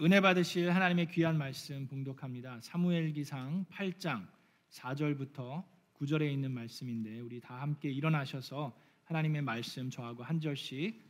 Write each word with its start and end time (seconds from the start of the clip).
은혜 0.00 0.20
받으실 0.20 0.70
하나님의 0.70 1.10
귀한 1.10 1.36
말씀 1.36 1.88
봉독합니다. 1.88 2.60
사무엘기상 2.60 3.66
8장 3.68 4.28
4절부터 4.70 5.64
9절에 5.98 6.30
있는 6.30 6.52
말씀인데 6.52 7.18
우리 7.18 7.40
다 7.40 7.60
함께 7.60 7.90
일어나셔서 7.90 8.78
하나님의 9.06 9.42
말씀 9.42 9.90
저하고 9.90 10.22
한 10.22 10.38
절씩 10.38 11.04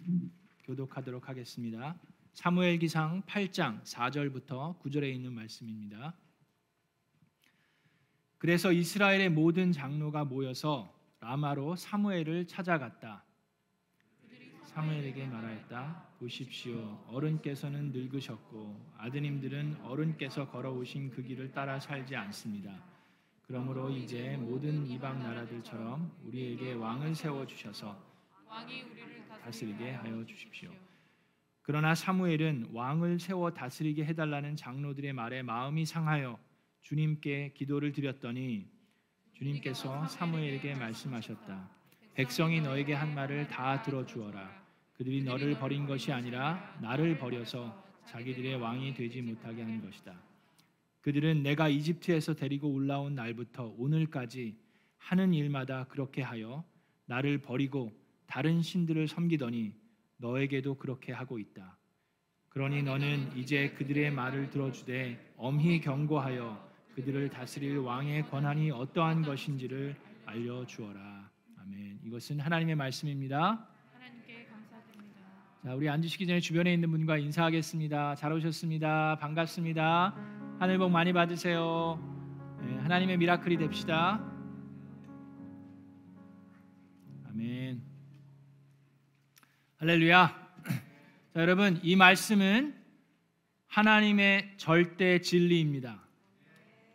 교독하도록 0.65 1.29
하겠습니다. 1.29 2.01
사무엘기상 2.33 3.25
8장 3.27 3.83
4절부터 3.83 4.81
9절에 4.81 5.13
있는 5.13 5.35
말씀입니다. 5.35 6.15
그래서 8.39 8.73
이스라엘의 8.73 9.29
모든 9.29 9.71
장로가 9.71 10.25
모여서 10.25 10.99
라마로 11.21 11.77
사무엘을 11.77 12.47
찾아갔다. 12.47 13.23
사무엘에게 14.65 15.27
말하였다. 15.27 16.08
보십시오. 16.19 17.05
어른께서는 17.09 17.93
늙으셨고 17.93 18.95
아드님들은 18.99 19.83
어른께서 19.85 20.51
걸어오신 20.51 21.11
그 21.11 21.23
길을 21.23 21.53
따라 21.53 21.79
살지 21.79 22.17
않습니다. 22.17 22.83
그러므로 23.47 23.89
이제 23.89 24.37
모든 24.37 24.85
이방 24.87 25.21
나라들처럼 25.21 26.13
우리에게 26.25 26.73
왕을 26.73 27.15
세워 27.15 27.47
주셔서 27.47 27.97
왕이 28.49 28.83
우리를 28.83 29.29
다스리게 29.45 29.93
하여 29.93 30.27
주십시오. 30.27 30.71
그러나 31.63 31.95
사무엘은 31.95 32.71
왕을 32.73 33.21
세워 33.21 33.53
다스리게 33.53 34.05
해달라는 34.05 34.57
장로들의 34.57 35.13
말에 35.13 35.43
마음이 35.43 35.87
상하여 35.87 36.39
주님께 36.83 37.53
기도를 37.55 37.93
드렸더니 37.93 38.67
주님께서 39.35 40.09
사무엘에게 40.09 40.75
말씀하셨다. 40.75 41.71
백성이 42.15 42.61
너에게 42.61 42.95
한 42.95 43.15
말을 43.15 43.47
다 43.47 43.81
들어주어라. 43.83 44.68
그들이 44.99 45.23
너를 45.23 45.57
버린 45.57 45.87
것이 45.87 46.11
아니라 46.11 46.77
나를 46.83 47.19
버려서 47.19 47.85
자기들의 48.05 48.57
왕이 48.57 48.95
되지 48.95 49.23
못하게 49.23 49.63
한 49.63 49.81
것이다. 49.81 50.13
그들은 51.03 51.45
내가 51.45 51.69
이집트에서 51.69 52.35
데리고 52.35 52.69
올라온 52.69 53.15
날부터 53.15 53.77
오늘까지 53.79 54.57
하는 54.97 55.33
일마다 55.33 55.85
그렇게 55.85 56.21
하여 56.21 56.65
나를 57.07 57.39
버리고 57.39 57.93
다른 58.27 58.61
신들을 58.61 59.07
섬기더니 59.07 59.73
너에게도 60.17 60.75
그렇게 60.75 61.13
하고 61.13 61.39
있다. 61.39 61.79
그러니 62.49 62.83
너는 62.83 63.37
이제 63.37 63.71
그들의 63.71 64.11
말을 64.11 64.51
들어주되 64.51 65.35
엄히 65.37 65.81
경고하여 65.81 66.69
그들을 66.97 67.31
다스릴 67.31 67.79
왕의 67.79 68.29
권한이 68.31 68.73
어떠한 68.73 69.23
것인지를 69.23 69.95
알려 70.27 70.67
주어라. 70.67 71.31
아멘. 71.59 72.01
이것은 72.03 72.41
하나님의 72.41 72.75
말씀입니다. 72.75 73.68
자, 75.65 75.75
우리 75.75 75.89
앉으시기 75.89 76.25
전에 76.25 76.39
주변에 76.39 76.73
있는 76.73 76.89
분과 76.93 77.19
인사하겠습니다. 77.19 78.15
잘 78.15 78.33
오셨습니다. 78.33 79.19
반갑습니다. 79.19 80.15
하늘 80.61 80.79
복 80.79 80.91
많이 80.91 81.13
받으세요. 81.13 81.99
네, 82.63 82.77
하나님의 82.77 83.17
미라클이 83.17 83.57
됩시다. 83.57 84.25
아멘. 87.29 87.83
할렐루야. 89.79 90.49
자, 91.35 91.41
여러분, 91.41 91.81
이 91.83 91.97
말씀은 91.97 92.77
하나님의 93.67 94.55
절대 94.59 95.21
진리입니다. 95.21 96.01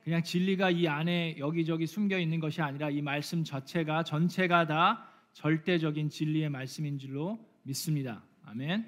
그냥 0.05 0.23
진리가 0.23 0.69
이 0.69 0.87
안에 0.87 1.35
여기저기 1.37 1.85
숨겨 1.85 2.17
있는 2.17 2.39
것이 2.39 2.61
아니라 2.61 2.89
이 2.89 3.01
말씀 3.01 3.43
자체가 3.43 4.03
전체가 4.03 4.67
다 4.67 5.09
절대적인 5.33 6.09
진리의 6.09 6.49
말씀인 6.49 6.97
줄로 6.97 7.45
믿습니다. 7.63 8.23
아멘. 8.53 8.85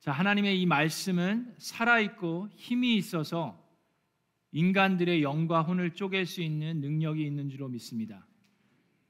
자, 0.00 0.12
하나님의 0.12 0.60
이 0.60 0.66
말씀은 0.66 1.54
살아 1.56 1.98
있고 2.00 2.50
힘이 2.56 2.94
있어서 2.96 3.58
인간들의 4.52 5.22
영과 5.22 5.62
혼을 5.62 5.94
쪼갤 5.94 6.26
수 6.26 6.42
있는 6.42 6.82
능력이 6.82 7.24
있는 7.24 7.48
줄로 7.48 7.68
믿습니다. 7.68 8.26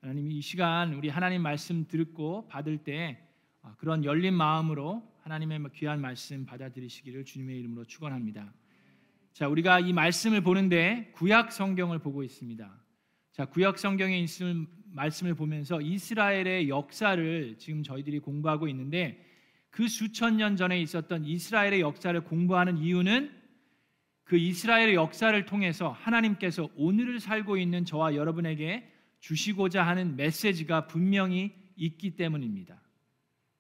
하나님 0.01 0.31
이 0.31 0.41
시간 0.41 0.95
우리 0.95 1.09
하나님 1.09 1.43
말씀 1.43 1.89
듣고 1.89 2.47
받을 2.47 2.79
때 2.79 3.19
아, 3.63 3.75
그런 3.75 4.05
열린 4.05 4.35
마음으로 4.35 5.03
하나님의 5.23 5.65
귀한 5.75 6.01
말씀 6.01 6.47
받아들이시기를 6.47 7.25
주님의 7.25 7.59
이름으로 7.59 7.87
축원합니다. 7.87 8.55
자, 9.33 9.49
우리가 9.49 9.81
이 9.81 9.93
말씀을 9.93 10.43
보는데 10.43 11.11
구약 11.17 11.51
성경을 11.51 11.99
보고 11.99 12.23
있습니다. 12.23 12.73
자, 13.33 13.47
구약 13.47 13.81
성경에 13.81 14.17
있을 14.21 14.65
말씀을 14.95 15.35
보면서 15.35 15.81
이스라엘의 15.81 16.69
역사를 16.69 17.57
지금 17.59 17.83
저희들이 17.83 18.21
공부하고 18.21 18.69
있는데 18.69 19.25
그 19.71 19.89
수천 19.89 20.37
년 20.37 20.57
전에 20.57 20.81
있었던 20.81 21.25
이스라엘의 21.25 21.81
역사를 21.81 22.19
공부하는 22.23 22.79
이유는 22.79 23.31
그 24.23 24.37
이스라엘의 24.37 24.95
역사를 24.95 25.45
통해서 25.45 25.91
하나님께서 25.91 26.71
오늘을 26.77 27.21
살고 27.21 27.57
있는 27.57 27.85
저와 27.85 28.15
여러분에게 28.15 28.91
주시고자 29.21 29.85
하는 29.85 30.17
메시지가 30.17 30.87
분명히 30.87 31.53
있기 31.77 32.17
때문입니다. 32.17 32.81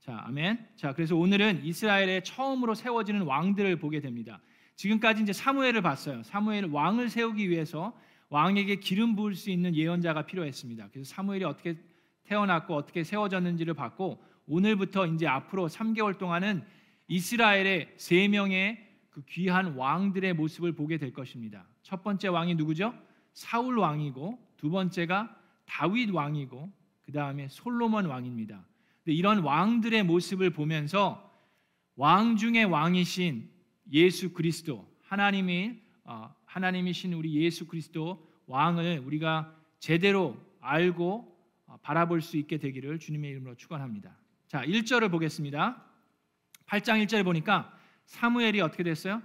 자, 0.01 0.23
아멘. 0.27 0.69
자, 0.77 0.93
그래서 0.93 1.17
오늘은 1.17 1.65
이스라엘의 1.65 2.23
처음으로 2.25 2.75
세워지는 2.75 3.23
왕들을 3.23 3.77
보게 3.77 4.01
됩니다. 4.01 4.41
지금까지 4.77 5.23
이제 5.23 5.33
사무엘을 5.33 5.83
봤어요. 5.83 6.23
사무엘 6.23 6.67
왕을 6.67 7.09
세우기 7.09 7.49
위해서 7.51 7.99
왕에게 8.29 8.77
기름 8.77 9.15
부을 9.17 9.35
수 9.35 9.51
있는 9.51 9.75
예언자가 9.75 10.27
필요했습니다. 10.27 10.89
그래서 10.93 11.15
사무엘이 11.15 11.45
어떻게 11.45 11.77
태어났고 12.25 12.75
어떻게 12.75 13.05
세워졌는지를 13.05 13.75
봤고 13.75 14.23
오늘부터 14.47 15.07
이제 15.07 15.27
앞으로 15.27 15.69
3개월 15.69 16.19
동안은 16.19 16.65
이스라엘의 17.09 17.95
세 17.97 18.29
명의 18.29 18.85
그 19.11 19.23
귀한 19.27 19.75
왕들의 19.75 20.33
모습을 20.35 20.73
보게 20.73 20.99
될 20.99 21.13
것입니다. 21.13 21.67
첫 21.83 22.03
번째 22.03 22.29
왕이 22.29 22.55
누구죠? 22.57 22.95
사울 23.33 23.79
왕이고 23.79 24.39
두 24.57 24.71
번째가 24.71 25.37
다윗 25.67 26.11
왕이고 26.11 26.73
그 27.03 27.13
다음에 27.13 27.49
솔로몬 27.49 28.07
왕입니다. 28.07 28.65
이런 29.07 29.41
왕들의 29.41 30.03
모습을 30.05 30.51
보면서 30.51 31.31
왕 31.97 32.37
중의 32.37 32.65
왕이신 32.65 33.51
예수 33.93 34.33
그리스도 34.33 34.89
하나님이 35.03 35.79
어, 36.05 36.35
하나님이신 36.55 37.15
우리 37.15 37.35
예수 37.35 37.67
그리스도 37.67 38.25
왕을 38.47 39.03
우리가 39.05 39.53
제대로 39.81 40.41
알고 40.61 41.37
어, 41.67 41.77
바라볼 41.83 42.23
수 42.23 42.37
있게 42.37 42.59
되기를 42.59 43.01
주님의 43.01 43.29
이름으로 43.33 43.57
축원합니다. 43.57 44.17
자, 44.47 44.65
1절을 44.65 45.11
보겠습니다. 45.11 45.85
8장 46.67 47.05
1절에 47.05 47.25
보니까 47.25 47.77
사무엘이 48.05 48.61
어떻게 48.61 48.85
됐어요? 48.85 49.21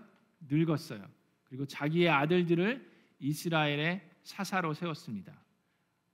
늙었어요. 0.50 1.08
그리고 1.44 1.68
자기의 1.68 2.10
아들들을 2.10 2.90
이스라엘의 3.20 4.02
사사로 4.24 4.74
세웠습니다. 4.74 5.40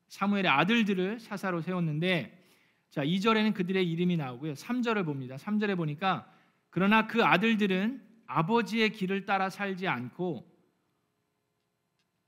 사무엘의 0.10 0.50
아들들을 0.50 1.22
사사로 1.22 1.62
세웠는데 1.62 2.44
자, 2.90 3.06
2절에는 3.06 3.54
그들의 3.54 3.90
이름이 3.90 4.18
나오고요. 4.18 4.52
3절을 4.52 5.06
봅니다. 5.06 5.38
3절에 5.38 5.78
보니까 5.78 6.30
그러나 6.70 7.08
그 7.08 7.24
아들들은 7.24 8.04
아버지의 8.26 8.92
길을 8.92 9.26
따라 9.26 9.50
살지 9.50 9.88
않고 9.88 10.55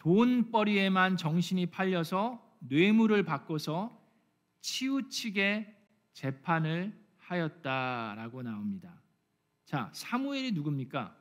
돈벌이에만 0.07 1.17
정신이 1.17 1.65
팔려서 1.65 2.41
뇌물을 2.59 3.23
바꿔서 3.23 4.01
치우치게 4.61 5.75
재판을 6.13 6.97
하였다라고 7.17 8.41
나옵니다. 8.41 9.01
자, 9.65 9.89
사무엘이 9.91 10.53
누굽니까? 10.53 11.13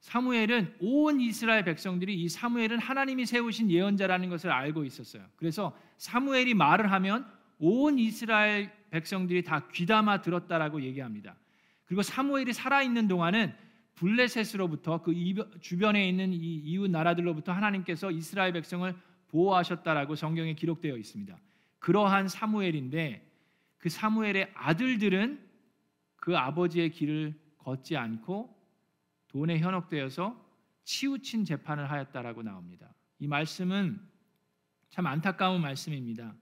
사무엘은 0.00 0.78
온 0.80 1.20
이스라엘 1.20 1.64
백성들이 1.64 2.20
이 2.20 2.28
사무엘은 2.28 2.80
하나님이 2.80 3.24
세우신 3.24 3.70
예언자라는 3.70 4.28
것을 4.30 4.50
알고 4.50 4.84
있었어요. 4.84 5.24
그래서 5.36 5.78
사무엘이 5.98 6.54
말을 6.54 6.90
하면 6.90 7.30
온 7.60 8.00
이스라엘 8.00 8.72
백성들이 8.90 9.44
다 9.44 9.68
귀담아 9.68 10.22
들었다라고 10.22 10.82
얘기합니다. 10.82 11.36
그리고 11.84 12.02
사무엘이 12.02 12.52
살아 12.52 12.82
있는 12.82 13.06
동안은 13.06 13.54
블레셋으로부터 13.94 15.02
그 15.02 15.14
주변에 15.60 16.08
있는 16.08 16.32
이 16.32 16.56
이웃 16.56 16.90
나라들로부터 16.90 17.52
하나님께서 17.52 18.10
이스라엘 18.10 18.52
백성을 18.52 18.94
보호하셨다라고 19.28 20.14
성경에 20.14 20.54
기록되어 20.54 20.96
있습니다. 20.96 21.38
그러한 21.78 22.28
사무엘인데 22.28 23.30
그 23.78 23.88
사무엘의 23.88 24.52
아들들은 24.54 25.40
그 26.16 26.36
아버지의 26.36 26.90
길을 26.90 27.34
걷지 27.58 27.96
않고 27.96 28.54
돈에 29.28 29.58
현혹되어서 29.58 30.42
치우친 30.84 31.44
재판을 31.44 31.90
하였다라고 31.90 32.42
나옵니다. 32.42 32.94
이 33.18 33.26
말씀은 33.26 34.00
참 34.90 35.06
안타까운 35.06 35.60
말씀입니다. 35.60 36.34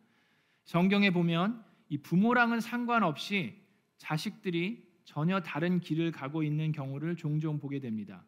성경에 0.64 1.10
보면 1.10 1.64
이 1.88 1.98
부모랑은 1.98 2.60
상관없이 2.60 3.60
자식들이 3.98 4.91
전혀 5.04 5.40
다른 5.40 5.80
길을 5.80 6.12
가고 6.12 6.42
있는 6.42 6.72
경우를 6.72 7.16
종종 7.16 7.58
보게 7.58 7.80
됩니다. 7.80 8.24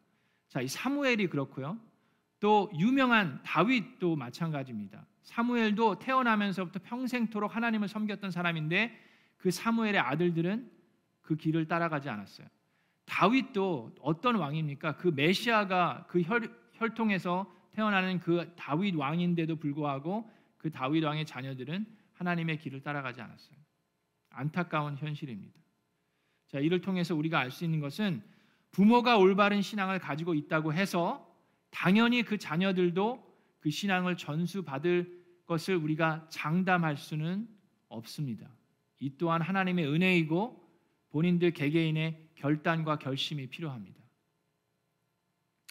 자, 0.47 0.61
이 0.61 0.67
사무엘이 0.67 1.27
그렇고요. 1.27 1.77
또 2.39 2.69
유명한 2.77 3.41
다윗도 3.43 4.15
마찬가지입니다. 4.15 5.05
사무엘도 5.23 5.99
태어나면서부터 5.99 6.79
평생토록 6.83 7.55
하나님을 7.55 7.87
섬겼던 7.87 8.31
사람인데 8.31 8.95
그 9.37 9.51
사무엘의 9.51 9.99
아들들은 9.99 10.69
그 11.21 11.35
길을 11.35 11.67
따라가지 11.67 12.09
않았어요. 12.09 12.47
다윗도 13.05 13.95
어떤 14.01 14.35
왕입니까? 14.35 14.97
그 14.97 15.07
메시아가 15.07 16.05
그 16.09 16.21
혈, 16.21 16.49
혈통에서 16.73 17.51
태어나는 17.71 18.19
그 18.19 18.53
다윗 18.55 18.95
왕인데도 18.95 19.55
불구하고 19.57 20.29
그 20.57 20.71
다윗 20.71 21.03
왕의 21.03 21.25
자녀들은 21.25 21.85
하나님의 22.13 22.57
길을 22.59 22.81
따라가지 22.81 23.21
않았어요. 23.21 23.57
안타까운 24.29 24.97
현실입니다. 24.97 25.59
자, 26.47 26.59
이를 26.59 26.81
통해서 26.81 27.15
우리가 27.15 27.39
알 27.39 27.51
수 27.51 27.63
있는 27.65 27.79
것은 27.79 28.21
부모가 28.71 29.17
올바른 29.17 29.61
신앙을 29.61 29.99
가지고 29.99 30.33
있다고 30.33 30.73
해서 30.73 31.33
당연히 31.69 32.23
그 32.23 32.37
자녀들도 32.37 33.23
그 33.59 33.69
신앙을 33.69 34.17
전수받을 34.17 35.23
것을 35.45 35.75
우리가 35.75 36.27
장담할 36.29 36.97
수는 36.97 37.47
없습니다. 37.87 38.49
이 38.99 39.17
또한 39.17 39.41
하나님의 39.41 39.87
은혜이고 39.87 40.63
본인들 41.09 41.51
개개인의 41.51 42.29
결단과 42.35 42.97
결심이 42.97 43.47
필요합니다. 43.47 44.03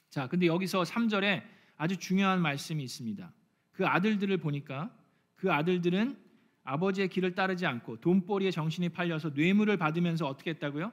자, 0.08 0.28
근데 0.28 0.46
여기서 0.46 0.82
3절에 0.82 1.42
아주 1.76 1.96
중요한 1.96 2.40
말씀이 2.40 2.82
있습니다. 2.82 3.32
그 3.72 3.86
아들들을 3.86 4.36
보니까 4.38 4.96
그 5.34 5.52
아들들은 5.52 6.23
아버지의 6.64 7.08
길을 7.08 7.34
따르지 7.34 7.66
않고 7.66 8.00
돈벌이에 8.00 8.50
정신이 8.50 8.88
팔려서 8.88 9.30
뇌물을 9.30 9.76
받으면서 9.76 10.26
어떻게 10.26 10.50
했다고요? 10.50 10.92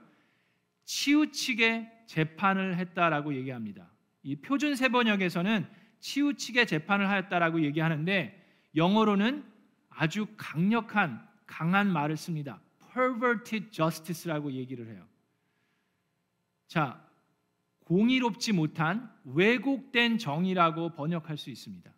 치우치게 0.86 2.06
재판을 2.08 2.78
했다라고 2.78 3.34
얘기합니다. 3.36 3.90
이 4.24 4.36
표준 4.36 4.76
세번역에서는 4.76 5.68
치우치게 6.00 6.66
재판을 6.66 7.10
하였다라고 7.10 7.64
얘기하는데 7.64 8.38
영어로는 8.76 9.46
아주 9.90 10.28
강력한 10.38 11.28
강한 11.46 11.92
말을 11.92 12.18
씁니다. 12.18 12.62
perverted 12.94 13.72
justice라고 13.72 14.52
얘기를 14.52 14.88
해요. 14.88 15.06
자, 16.68 17.06
공의롭지 17.86 18.54
못한 18.54 19.12
왜곡된 19.26 20.18
정의라고 20.18 20.96
번역할 20.96 21.38
수 21.38 21.50
있습니다. 21.50 21.92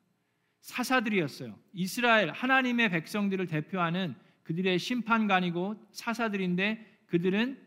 사사들이었어요. 0.63 1.59
이스라엘 1.73 2.31
하나님의 2.31 2.89
백성들을 2.89 3.47
대표하는 3.47 4.15
그들의 4.43 4.79
심판관이고 4.79 5.75
사사들인데 5.91 7.01
그들은 7.07 7.61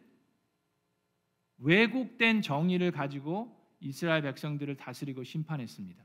왜곡된 1.58 2.40
정의를 2.42 2.90
가지고 2.92 3.54
이스라엘 3.80 4.22
백성들을 4.22 4.76
다스리고 4.76 5.24
심판했습니다. 5.24 6.02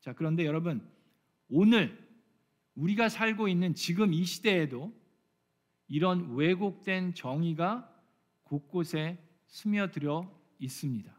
자, 0.00 0.12
그런데 0.14 0.44
여러분, 0.44 0.86
오늘 1.48 1.96
우리가 2.74 3.08
살고 3.08 3.46
있는 3.46 3.74
지금 3.74 4.12
이 4.12 4.24
시대에도 4.24 4.92
이런 5.86 6.34
왜곡된 6.34 7.14
정의가 7.14 7.88
곳곳에 8.42 9.16
스며들어 9.46 10.28
있습니다. 10.58 11.14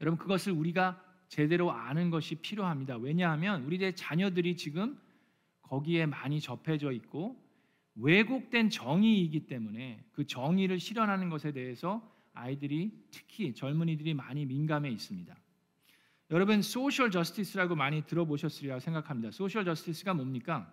여러분 0.00 0.18
그것을 0.18 0.52
우리가 0.52 1.09
제대로 1.30 1.70
아는 1.70 2.10
것이 2.10 2.34
필요합니다. 2.34 2.96
왜냐하면 2.96 3.62
우리의 3.62 3.94
자녀들이 3.94 4.56
지금 4.56 5.00
거기에 5.62 6.04
많이 6.04 6.40
접해져 6.40 6.90
있고 6.90 7.40
왜곡된 7.94 8.68
정의이기 8.68 9.46
때문에 9.46 10.04
그 10.10 10.26
정의를 10.26 10.80
실현하는 10.80 11.30
것에 11.30 11.52
대해서 11.52 12.02
아이들이 12.34 12.90
특히 13.12 13.54
젊은이들이 13.54 14.12
많이 14.12 14.44
민감해 14.44 14.90
있습니다. 14.90 15.36
여러분 16.32 16.62
social 16.62 17.12
justice라고 17.12 17.76
많이 17.76 18.04
들어보셨으리라 18.06 18.80
생각합니다. 18.80 19.30
social 19.30 19.64
justice가 19.64 20.14
뭡니까? 20.14 20.72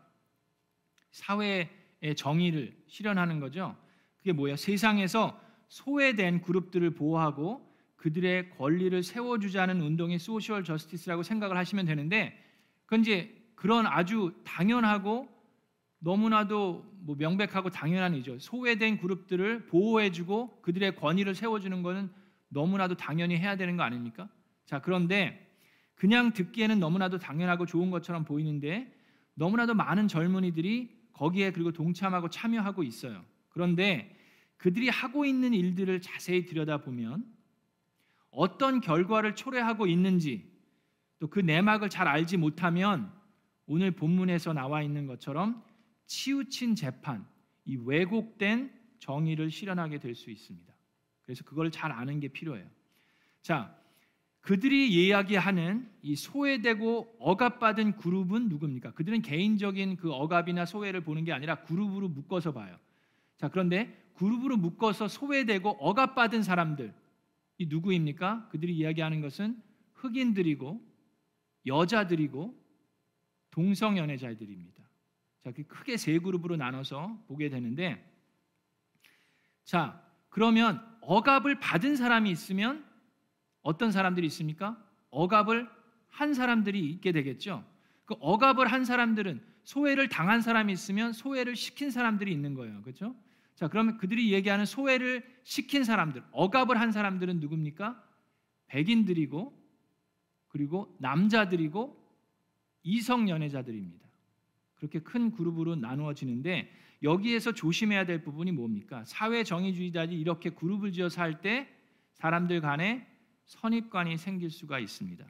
사회의 1.11 1.69
정의를 2.15 2.75
실현하는 2.87 3.39
거죠. 3.39 3.77
그게 4.17 4.31
뭐야? 4.31 4.55
세상에서 4.55 5.39
소외된 5.67 6.41
그룹들을 6.41 6.95
보호하고 6.95 7.66
그들의 7.97 8.51
권리를 8.51 9.03
세워주자는 9.03 9.81
운동이 9.81 10.17
소셜 10.19 10.63
저스티스라고 10.63 11.23
생각을 11.23 11.57
하시면 11.57 11.85
되는데 11.85 12.37
그건 12.85 13.01
이제 13.01 13.35
그런 13.55 13.85
아주 13.85 14.33
당연하고 14.45 15.27
너무나도 15.99 16.85
뭐 16.99 17.15
명백하고 17.17 17.71
당연한 17.71 18.13
일이죠. 18.13 18.37
소외된 18.39 18.99
그룹들을 18.99 19.65
보호해주고 19.65 20.61
그들의 20.61 20.95
권위를 20.95 21.33
세워주는 21.33 21.81
것은 21.81 22.09
너무나도 22.49 22.95
당연히 22.95 23.35
해야 23.35 23.55
되는 23.55 23.75
거 23.77 23.83
아닙니까? 23.83 24.29
자 24.65 24.79
그런데 24.79 25.45
그냥 25.95 26.31
듣기에는 26.33 26.79
너무나도 26.79 27.17
당연하고 27.17 27.65
좋은 27.65 27.89
것처럼 27.89 28.23
보이는데 28.23 28.93
너무나도 29.33 29.73
많은 29.73 30.07
젊은이들이 30.07 30.95
거기에 31.13 31.51
그리고 31.51 31.71
동참하고 31.71 32.29
참여하고 32.29 32.83
있어요. 32.83 33.25
그런데 33.49 34.15
그들이 34.57 34.89
하고 34.89 35.25
있는 35.25 35.53
일들을 35.53 35.99
자세히 36.01 36.45
들여다보면 36.45 37.36
어떤 38.31 38.81
결과를 38.81 39.35
초래하고 39.35 39.87
있는지 39.87 40.51
또 41.19 41.27
그 41.29 41.39
내막을 41.39 41.89
잘 41.89 42.07
알지 42.07 42.37
못하면 42.37 43.11
오늘 43.65 43.91
본문에서 43.91 44.53
나와 44.53 44.81
있는 44.83 45.07
것처럼 45.07 45.63
치우친 46.05 46.75
재판, 46.75 47.25
이 47.65 47.75
왜곡된 47.75 48.71
정의를 48.99 49.51
실현하게 49.51 49.99
될 49.99 50.15
수 50.15 50.29
있습니다. 50.29 50.73
그래서 51.23 51.43
그걸 51.43 51.69
잘 51.71 51.91
아는 51.91 52.19
게 52.19 52.27
필요해요. 52.29 52.65
자, 53.41 53.75
그들이 54.41 54.89
이야기하는 54.89 55.89
이 56.01 56.15
소외되고 56.15 57.17
억압받은 57.19 57.97
그룹은 57.97 58.47
누굽니까? 58.47 58.93
그들은 58.93 59.21
개인적인 59.21 59.97
그 59.97 60.13
억압이나 60.13 60.65
소외를 60.65 61.01
보는 61.01 61.25
게 61.25 61.33
아니라 61.33 61.63
그룹으로 61.63 62.07
묶어서 62.07 62.53
봐요. 62.53 62.77
자, 63.37 63.49
그런데 63.49 63.93
그룹으로 64.15 64.55
묶어서 64.55 65.09
소외되고 65.09 65.69
억압받은 65.69 66.43
사람들 66.43 66.93
이 67.57 67.65
누구입니까? 67.65 68.49
그들이 68.49 68.75
이야기하는 68.75 69.21
것은 69.21 69.61
흑인들이고 69.93 70.81
여자들이고 71.65 72.55
동성 73.51 73.97
연애자들입니다. 73.97 74.83
자, 75.43 75.51
크게 75.67 75.97
세 75.97 76.19
그룹으로 76.19 76.55
나눠서 76.57 77.23
보게 77.27 77.49
되는데 77.49 78.03
자, 79.63 80.01
그러면 80.29 80.81
억압을 81.01 81.59
받은 81.59 81.95
사람이 81.95 82.29
있으면 82.29 82.85
어떤 83.61 83.91
사람들이 83.91 84.27
있습니까? 84.27 84.81
억압을 85.09 85.69
한 86.07 86.33
사람들이 86.33 86.89
있게 86.91 87.11
되겠죠. 87.11 87.65
그 88.05 88.15
억압을 88.19 88.67
한 88.67 88.85
사람들은 88.85 89.43
소외를 89.63 90.07
당한 90.07 90.41
사람이 90.41 90.71
있으면 90.71 91.11
소외를 91.11 91.55
시킨 91.55 91.91
사람들이 91.91 92.31
있는 92.31 92.53
거예요. 92.53 92.81
그렇죠? 92.81 93.15
자, 93.57 93.67
그러면 93.67 93.97
그들이 93.97 94.33
얘기하는 94.33 94.65
소외를 94.65 95.25
시킨 95.43 95.83
사람들, 95.83 96.23
억압을 96.31 96.79
한 96.79 96.91
사람들은 96.91 97.39
누굽니까? 97.39 98.03
백인들이고 98.67 99.51
그리고 100.49 100.95
남자들이고 100.99 101.97
이성 102.83 103.27
연애자들입니다. 103.29 104.07
그렇게 104.75 104.99
큰 104.99 105.31
그룹으로 105.31 105.75
나누어지는데 105.75 106.71
여기에서 107.01 107.51
조심해야 107.51 108.05
될 108.05 108.23
부분이 108.23 108.51
뭡니까? 108.51 109.03
사회 109.05 109.43
정의주의자들이 109.43 110.19
이렇게 110.19 110.51
그룹을 110.51 110.91
지어서 110.91 111.19
할때 111.23 111.67
사람들 112.13 112.61
간에 112.61 113.07
선입관이 113.45 114.17
생길 114.17 114.51
수가 114.51 114.77
있습니다. 114.77 115.25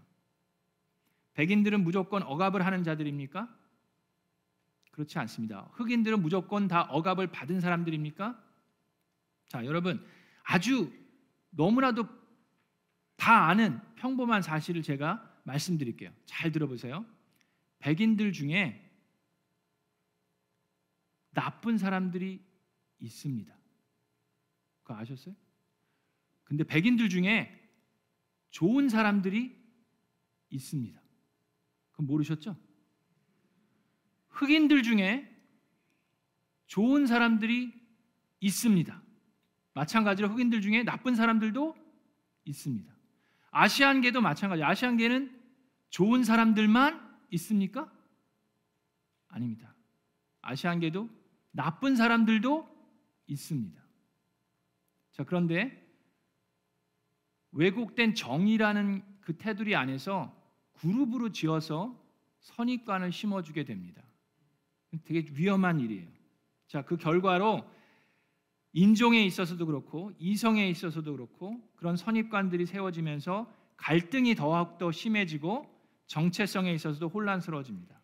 백인들은 1.33 1.81
무조건 1.81 2.23
억압을 2.23 2.65
하는 2.65 2.83
자들입니까? 2.83 3.47
그렇지 4.97 5.19
않습니다. 5.19 5.69
흑인들은 5.73 6.23
무조건 6.23 6.67
다 6.67 6.81
억압을 6.89 7.27
받은 7.27 7.61
사람들입니까? 7.61 8.43
자, 9.47 9.63
여러분 9.63 10.03
아주 10.43 10.91
너무나도 11.51 12.07
다 13.15 13.47
아는 13.47 13.79
평범한 13.93 14.41
사실을 14.41 14.81
제가 14.81 15.39
말씀드릴게요. 15.43 16.11
잘 16.25 16.51
들어보세요. 16.51 17.05
백인들 17.77 18.33
중에 18.33 18.83
나쁜 21.29 21.77
사람들이 21.77 22.43
있습니다. 22.97 23.55
그거 24.81 24.95
아셨어요? 24.95 25.35
근데 26.43 26.63
백인들 26.63 27.09
중에 27.09 27.53
좋은 28.49 28.89
사람들이 28.89 29.55
있습니다. 30.49 30.99
그럼 31.91 32.07
모르셨죠? 32.07 32.57
흑인들 34.37 34.83
중에 34.83 35.27
좋은 36.67 37.07
사람들이 37.07 37.73
있습니다. 38.39 39.01
마찬가지로 39.73 40.29
흑인들 40.29 40.61
중에 40.61 40.83
나쁜 40.83 41.15
사람들도 41.15 41.75
있습니다. 42.45 42.93
아시안계도 43.51 44.21
마찬가지. 44.21 44.63
아시안계는 44.63 45.35
좋은 45.89 46.23
사람들만 46.23 47.19
있습니까? 47.31 47.91
아닙니다. 49.27 49.73
아시안계도 50.41 51.09
나쁜 51.51 51.95
사람들도 51.95 52.69
있습니다. 53.27 53.81
자, 55.13 55.23
그런데 55.23 55.83
왜곡된 57.53 58.13
정의라는 58.13 59.03
그 59.21 59.35
테두리 59.37 59.75
안에서 59.75 60.35
그룹으로 60.73 61.31
지어서 61.31 61.99
선입관을 62.39 63.11
심어주게 63.11 63.63
됩니다. 63.63 64.06
되게 65.05 65.25
위험한 65.33 65.79
일이에요. 65.79 66.07
자, 66.67 66.81
그 66.83 66.97
결과로 66.97 67.63
인종에 68.73 69.23
있어서도 69.25 69.65
그렇고 69.65 70.11
이성에 70.19 70.69
있어서도 70.69 71.13
그렇고 71.13 71.59
그런 71.75 71.95
선입관들이 71.95 72.65
세워지면서 72.65 73.51
갈등이 73.77 74.35
더욱더 74.35 74.91
심해지고 74.91 75.67
정체성에 76.07 76.71
있어서도 76.73 77.09
혼란스러워집니다. 77.09 77.99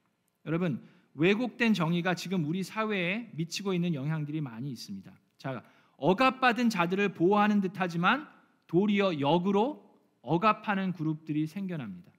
여러분 0.46 0.84
왜곡된 1.16 1.74
정의가 1.74 2.16
지금 2.16 2.46
우리 2.46 2.64
사회에 2.64 3.30
미치고 3.34 3.74
있는 3.74 3.94
영향들이 3.94 4.42
많이 4.42 4.72
있습니다. 4.72 5.12
자, 5.38 5.64
억압받은 5.98 6.70
자들을 6.70 7.14
보호하는 7.14 7.62
듯하지만 7.62 8.28
도리어 8.68 9.20
역으로 9.20 9.84
억압하는 10.22 10.94
그룹들이 10.94 11.46
생겨납니다. 11.46 12.12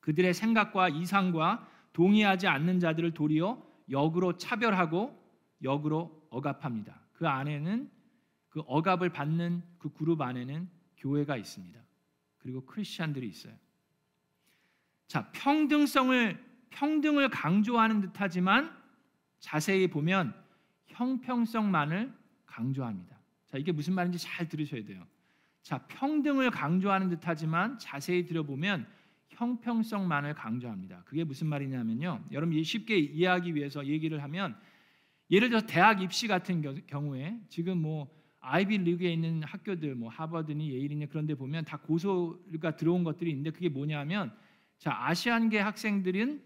그들의 0.00 0.34
생각과 0.34 0.88
이상과 0.88 1.66
동의하지 2.00 2.46
않는 2.46 2.80
자들을 2.80 3.12
도리어 3.12 3.62
역으로 3.90 4.38
차별하고 4.38 5.14
역으로 5.62 6.26
억압합니다. 6.30 6.98
그 7.12 7.28
안에는 7.28 7.90
그 8.48 8.62
억압을 8.66 9.10
받는 9.10 9.62
그 9.76 9.92
그룹 9.92 10.22
안에는 10.22 10.66
교회가 10.96 11.36
있습니다. 11.36 11.78
그리고 12.38 12.64
크리스천들이 12.64 13.28
있어요. 13.28 13.52
자, 15.08 15.30
평등성을 15.32 16.42
평등을 16.70 17.28
강조하는 17.28 18.00
듯하지만 18.00 18.74
자세히 19.38 19.86
보면 19.86 20.34
형평성만을 20.86 22.14
강조합니다. 22.46 23.18
자, 23.44 23.58
이게 23.58 23.72
무슨 23.72 23.92
말인지 23.92 24.16
잘 24.16 24.48
들으셔야 24.48 24.86
돼요. 24.86 25.06
자, 25.60 25.84
평등을 25.86 26.50
강조하는 26.50 27.10
듯하지만 27.10 27.78
자세히 27.78 28.24
들어보면 28.24 28.86
형평성만을 29.30 30.34
강조합니다. 30.34 31.02
그게 31.04 31.24
무슨 31.24 31.46
말이냐면요. 31.46 32.24
여러분 32.32 32.62
쉽게 32.62 32.98
이해하기 32.98 33.54
위해서 33.54 33.86
얘기를 33.86 34.22
하면 34.22 34.56
예를 35.30 35.48
들어 35.48 35.60
대학 35.62 36.02
입시 36.02 36.26
같은 36.26 36.86
경우에 36.86 37.40
지금 37.48 37.78
뭐 37.78 38.08
아이비 38.40 38.78
리그에 38.78 39.12
있는 39.12 39.42
학교들 39.42 39.94
뭐 39.94 40.08
하버드니 40.08 40.72
예일이니 40.72 41.08
그런 41.08 41.26
데 41.26 41.34
보면 41.34 41.64
다 41.64 41.76
고소가 41.78 42.76
들어온 42.76 43.04
것들이 43.04 43.30
있는데 43.30 43.50
그게 43.50 43.68
뭐냐면 43.68 44.32
자, 44.78 44.96
아시안계 44.98 45.58
학생들은 45.58 46.42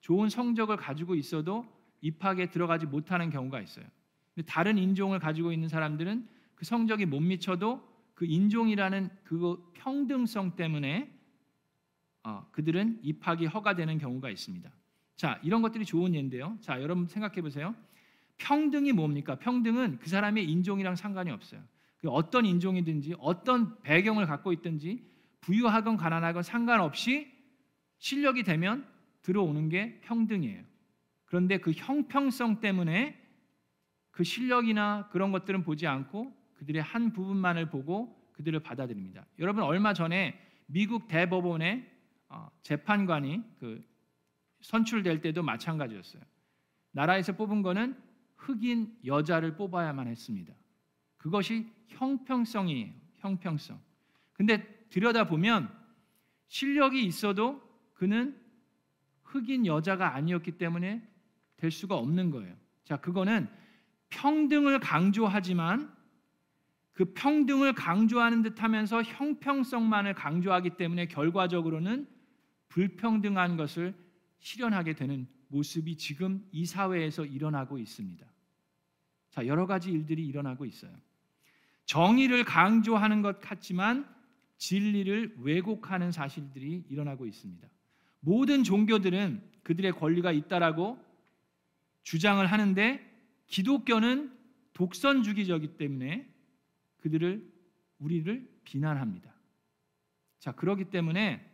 좋은 0.00 0.28
성적을 0.28 0.76
가지고 0.76 1.14
있어도 1.14 1.66
입학에 2.00 2.50
들어가지 2.50 2.86
못하는 2.86 3.30
경우가 3.30 3.60
있어요. 3.60 3.86
근데 4.34 4.46
다른 4.46 4.78
인종을 4.78 5.18
가지고 5.18 5.52
있는 5.52 5.68
사람들은 5.68 6.28
그 6.54 6.64
성적이 6.64 7.06
못 7.06 7.20
미쳐도 7.20 7.82
그 8.14 8.26
인종이라는 8.26 9.10
그 9.24 9.70
평등성 9.74 10.54
때문에 10.54 11.17
어, 12.24 12.46
그들은 12.52 13.00
입학이 13.02 13.46
허가되는 13.46 13.98
경우가 13.98 14.30
있습니다. 14.30 14.70
자, 15.16 15.40
이런 15.42 15.62
것들이 15.62 15.84
좋은 15.84 16.14
예인데요. 16.14 16.56
자, 16.60 16.80
여러분 16.80 17.06
생각해 17.06 17.40
보세요. 17.42 17.74
평등이 18.36 18.92
뭡니까? 18.92 19.34
평등은 19.36 19.98
그 19.98 20.08
사람의 20.08 20.48
인종이랑 20.48 20.96
상관이 20.96 21.30
없어요. 21.30 21.60
그 21.98 22.08
어떤 22.08 22.46
인종이든지 22.46 23.14
어떤 23.18 23.80
배경을 23.82 24.26
갖고 24.26 24.52
있든지 24.52 25.04
부유하건 25.40 25.96
가난하건 25.96 26.42
상관없이 26.42 27.32
실력이 27.98 28.44
되면 28.44 28.86
들어오는 29.22 29.68
게 29.68 30.00
평등이에요. 30.02 30.62
그런데 31.24 31.58
그 31.58 31.72
형평성 31.72 32.60
때문에 32.60 33.20
그 34.10 34.24
실력이나 34.24 35.08
그런 35.10 35.32
것들은 35.32 35.62
보지 35.62 35.86
않고 35.86 36.34
그들의 36.54 36.82
한 36.82 37.12
부분만을 37.12 37.70
보고 37.70 38.16
그들을 38.32 38.58
받아들입니다. 38.60 39.26
여러분 39.38 39.64
얼마 39.64 39.92
전에 39.92 40.40
미국 40.66 41.08
대법원의 41.08 41.78
어, 41.78 41.97
재판관이 42.62 43.42
그 43.58 43.84
선출될 44.60 45.20
때도 45.20 45.42
마찬가지였어요. 45.42 46.22
나라에서 46.92 47.32
뽑은 47.36 47.62
거는 47.62 47.96
흑인 48.36 48.96
여자를 49.04 49.56
뽑아야만 49.56 50.08
했습니다. 50.08 50.54
그것이 51.16 51.70
형평성이에요. 51.88 52.92
형평성. 53.18 53.80
근데 54.32 54.86
들여다 54.90 55.24
보면 55.24 55.70
실력이 56.48 57.04
있어도 57.04 57.62
그는 57.94 58.40
흑인 59.24 59.66
여자가 59.66 60.14
아니었기 60.14 60.52
때문에 60.52 61.06
될 61.56 61.70
수가 61.70 61.96
없는 61.96 62.30
거예요. 62.30 62.54
자, 62.84 62.96
그거는 62.96 63.48
평등을 64.08 64.78
강조하지만 64.80 65.92
그 66.92 67.12
평등을 67.12 67.74
강조하는 67.74 68.42
듯 68.42 68.62
하면서 68.62 69.02
형평성만을 69.02 70.14
강조하기 70.14 70.70
때문에 70.70 71.06
결과적으로는 71.06 72.08
불평등한 72.68 73.56
것을 73.56 73.94
실현하게 74.40 74.94
되는 74.94 75.26
모습이 75.48 75.96
지금 75.96 76.46
이 76.52 76.66
사회에서 76.66 77.24
일어나고 77.24 77.78
있습니다. 77.78 78.26
자, 79.30 79.46
여러 79.46 79.66
가지 79.66 79.90
일들이 79.90 80.26
일어나고 80.26 80.64
있어요. 80.64 80.92
정의를 81.86 82.44
강조하는 82.44 83.22
것 83.22 83.40
같지만 83.40 84.06
진리를 84.58 85.36
왜곡하는 85.40 86.12
사실들이 86.12 86.84
일어나고 86.88 87.26
있습니다. 87.26 87.68
모든 88.20 88.64
종교들은 88.64 89.42
그들의 89.62 89.92
권리가 89.92 90.32
있다라고 90.32 90.98
주장을 92.02 92.44
하는데 92.44 93.08
기독교는 93.46 94.36
독선주기적이기 94.74 95.76
때문에 95.76 96.28
그들을 96.98 97.50
우리를 97.98 98.48
비난합니다. 98.64 99.32
자, 100.38 100.52
그렇기 100.52 100.86
때문에 100.86 101.47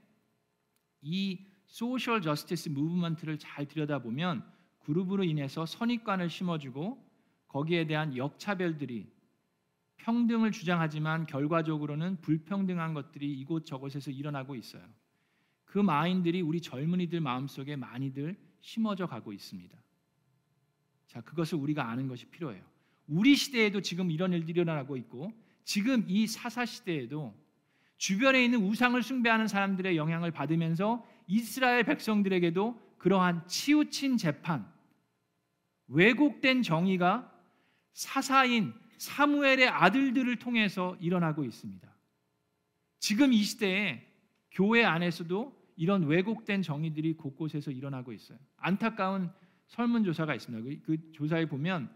이 1.05 1.47
소셜 1.67 2.23
저스티스 2.23 2.71
무브먼트를 2.71 3.39
잘 3.39 3.67
들여다보면 3.67 4.45
그룹으로 4.81 5.25
인해서 5.25 5.67
선입관을 5.67 6.31
심어주고 6.31 7.03
거기에 7.49 7.87
대한 7.87 8.17
역차별들이 8.17 9.13
평등을 9.99 10.51
주장하지만 10.51 11.27
결과적으로는 11.27 12.21
불평등한 12.21 12.95
것들이 12.95 13.33
이곳 13.33 13.65
저곳에서 13.65 14.11
일어나고 14.11 14.55
있어요. 14.55 14.83
그 15.65 15.79
마인들이 15.79 16.41
우리 16.41 16.61
젊은이들 16.61 17.21
마음속에 17.21 17.77
많이들 17.77 18.37
심어져 18.61 19.07
가고 19.07 19.33
있습니다. 19.33 19.77
자, 21.07 21.21
그것을 21.21 21.59
우리가 21.59 21.89
아는 21.89 22.09
것이 22.09 22.27
필요해요. 22.27 22.63
우리 23.07 23.37
시대에도 23.37 23.81
지금 23.81 24.11
이런 24.11 24.33
일들이 24.33 24.61
일어나고 24.61 24.97
있고 24.97 25.33
지금 25.65 26.05
이 26.09 26.27
사사 26.27 26.65
시대에도 26.65 27.35
주변에 28.05 28.45
있는 28.45 28.63
우상을 28.63 29.03
숭배하는 29.03 29.49
사람들의 29.49 29.97
영향을 29.97 30.31
받으면서 30.31 31.07
이스라엘 31.27 31.85
백성들에게도 31.85 32.79
그러한 32.99 33.49
치우친 33.49 34.19
재판, 34.19 34.71
왜곡된 35.89 36.61
정의가 36.61 37.33
사사인 37.95 38.75
사무엘의 38.99 39.71
아들들을 39.71 40.37
통해서 40.37 40.99
일어나고 41.01 41.45
있습니다. 41.45 41.91
지금 42.99 43.33
이 43.33 43.43
시대에 43.43 44.07
교회 44.51 44.85
안에서도 44.85 45.59
이런 45.77 46.05
왜곡된 46.05 46.61
정의들이 46.61 47.15
곳곳에서 47.15 47.71
일어나고 47.71 48.13
있어요. 48.13 48.39
안타까운 48.59 49.33
설문조사가 49.69 50.35
있습니다. 50.35 50.63
그, 50.63 50.83
그 50.85 51.13
조사에 51.13 51.47
보면 51.47 51.91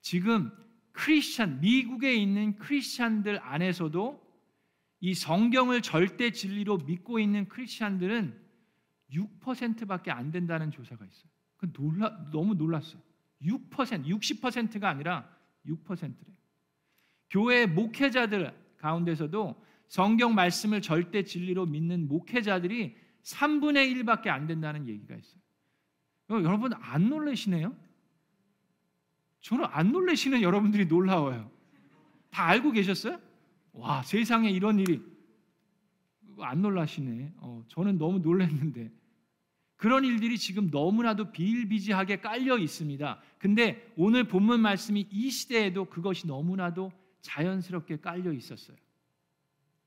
지금 0.00 0.50
크리스찬 0.92 1.60
미국에 1.60 2.14
있는 2.14 2.56
크리스찬들 2.56 3.40
안에서도 3.42 4.23
이 5.00 5.14
성경을 5.14 5.82
절대 5.82 6.30
진리로 6.30 6.78
믿고 6.78 7.18
있는 7.18 7.48
크리스찬들은 7.48 8.40
6%밖에 9.12 10.10
안 10.10 10.30
된다는 10.30 10.70
조사가 10.70 11.04
있어요. 11.04 11.30
그 11.56 11.72
놀라 11.72 12.30
너무 12.30 12.54
놀랐어요. 12.54 13.00
6% 13.42 14.06
60%가 14.06 14.88
아니라 14.88 15.28
6%래요. 15.66 16.34
교회 17.30 17.66
목회자들 17.66 18.54
가운데서도 18.78 19.62
성경 19.88 20.34
말씀을 20.34 20.80
절대 20.80 21.24
진리로 21.24 21.66
믿는 21.66 22.08
목회자들이 22.08 22.96
3분의 23.22 23.94
1밖에 23.94 24.28
안 24.28 24.46
된다는 24.46 24.88
얘기가 24.88 25.14
있어요. 25.14 25.42
여러분 26.30 26.72
안 26.74 27.08
놀라시네요? 27.08 27.76
저는 29.40 29.66
안 29.66 29.92
놀라시는 29.92 30.42
여러분들이 30.42 30.86
놀라워요. 30.86 31.50
다 32.30 32.46
알고 32.46 32.72
계셨어요? 32.72 33.20
와 33.74 34.02
세상에 34.02 34.50
이런 34.50 34.78
일이 34.78 35.02
안 36.40 36.62
놀라시네. 36.62 37.34
어, 37.38 37.62
저는 37.68 37.98
너무 37.98 38.18
놀랐는데 38.18 38.90
그런 39.76 40.04
일들이 40.04 40.38
지금 40.38 40.70
너무나도 40.70 41.32
비일비재하게 41.32 42.20
깔려 42.20 42.56
있습니다. 42.56 43.20
근데 43.38 43.92
오늘 43.96 44.24
본문 44.24 44.60
말씀이 44.60 45.06
이 45.10 45.30
시대에도 45.30 45.84
그것이 45.84 46.26
너무나도 46.26 46.92
자연스럽게 47.20 48.00
깔려 48.00 48.32
있었어요. 48.32 48.76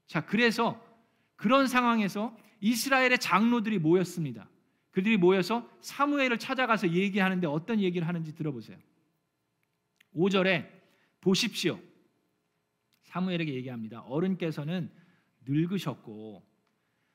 자, 0.05 0.25
그래서 0.25 0.81
그런 1.35 1.67
상황에서 1.67 2.35
이스라엘의 2.61 3.19
장로들이 3.19 3.79
모였습니다. 3.79 4.49
그들이 4.91 5.17
모여서 5.17 5.69
사무엘을 5.81 6.39
찾아가서 6.39 6.91
얘기하는데 6.91 7.45
어떤 7.47 7.79
얘기를 7.79 8.07
하는지 8.07 8.35
들어보세요. 8.35 8.77
5절에 10.15 10.67
보십시오. 11.21 11.79
사무엘에게 13.07 13.53
얘기합니다. 13.53 14.01
어른께서는 14.01 14.89
늙으셨고 15.45 16.45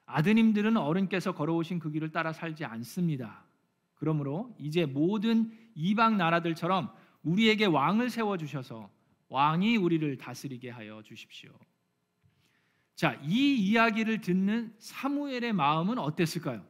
아드님들은 0.07 0.77
어른께서 0.77 1.33
걸어오신 1.33 1.79
그 1.79 1.91
길을 1.91 2.11
따라 2.11 2.33
살지 2.33 2.65
않습니다. 2.65 3.45
그러므로 3.95 4.55
이제 4.59 4.87
모든 4.87 5.53
이방 5.75 6.17
나라들처럼 6.17 6.93
우리에게 7.23 7.67
왕을 7.67 8.11
세워 8.11 8.37
주셔서 8.37 8.91
왕이 9.29 9.77
우리를 9.77 10.17
다스리게 10.19 10.71
하여 10.71 11.03
주십시오. 11.03 11.53
자, 12.95 13.19
이 13.23 13.57
이야기를 13.57 14.21
듣는 14.21 14.75
사무엘의 14.79 15.53
마음은 15.53 15.99
어땠을까요? 15.99 16.65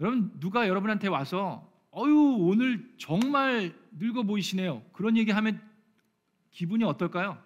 여러분 0.00 0.38
누가 0.38 0.68
여러분한테 0.68 1.08
와서 1.08 1.72
어유 1.94 2.36
오늘 2.40 2.94
정말 2.98 3.74
늙어 3.92 4.22
보이시네요. 4.24 4.82
그런 4.92 5.16
얘기하면 5.16 5.60
기분이 6.56 6.84
어떨까요? 6.84 7.38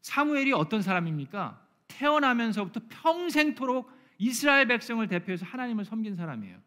사무엘이 0.00 0.54
어떤 0.54 0.80
사람입니까? 0.80 1.62
태어나면서부터 1.86 2.80
평생토록 2.88 3.92
이스라엘 4.16 4.66
백성을 4.66 5.06
대표해서 5.06 5.44
하나님을 5.44 5.84
섬긴 5.84 6.16
사람이에요. 6.16 6.58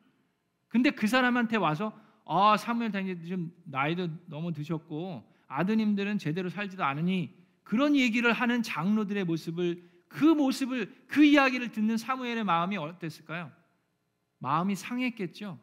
근데 0.67 0.91
그 0.91 1.07
사람한테 1.07 1.57
와서 1.57 1.99
아 2.23 2.55
사무엘 2.55 2.91
당신 2.91 3.25
좀 3.25 3.51
나이도 3.63 4.27
너무 4.27 4.53
드셨고 4.53 5.27
아드님들은 5.47 6.19
제대로 6.19 6.49
살지도 6.49 6.83
않으니 6.83 7.35
그런 7.63 7.95
얘기를 7.95 8.31
하는 8.31 8.61
장로들의 8.61 9.23
모습을 9.23 9.89
그 10.07 10.23
모습을 10.23 11.05
그 11.07 11.25
이야기를 11.25 11.71
듣는 11.71 11.97
사무엘의 11.97 12.43
마음이 12.43 12.77
어땠을까요? 12.77 13.51
마음이 14.37 14.75
상했겠죠. 14.75 15.59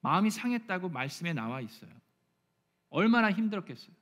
마음이 0.00 0.30
상했다고 0.30 0.90
말씀에 0.90 1.32
나와 1.32 1.60
있어요. 1.60 2.03
얼마나 2.94 3.32
힘들었겠어요. 3.32 3.94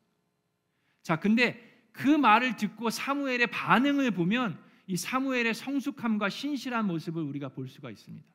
자, 1.02 1.18
근데 1.18 1.58
그 1.92 2.08
말을 2.08 2.56
듣고 2.56 2.90
사무엘의 2.90 3.46
반응을 3.48 4.10
보면 4.10 4.58
이 4.86 4.96
사무엘의 4.96 5.54
성숙함과 5.54 6.28
신실한 6.28 6.86
모습을 6.86 7.22
우리가 7.22 7.48
볼 7.48 7.68
수가 7.68 7.90
있습니다. 7.90 8.26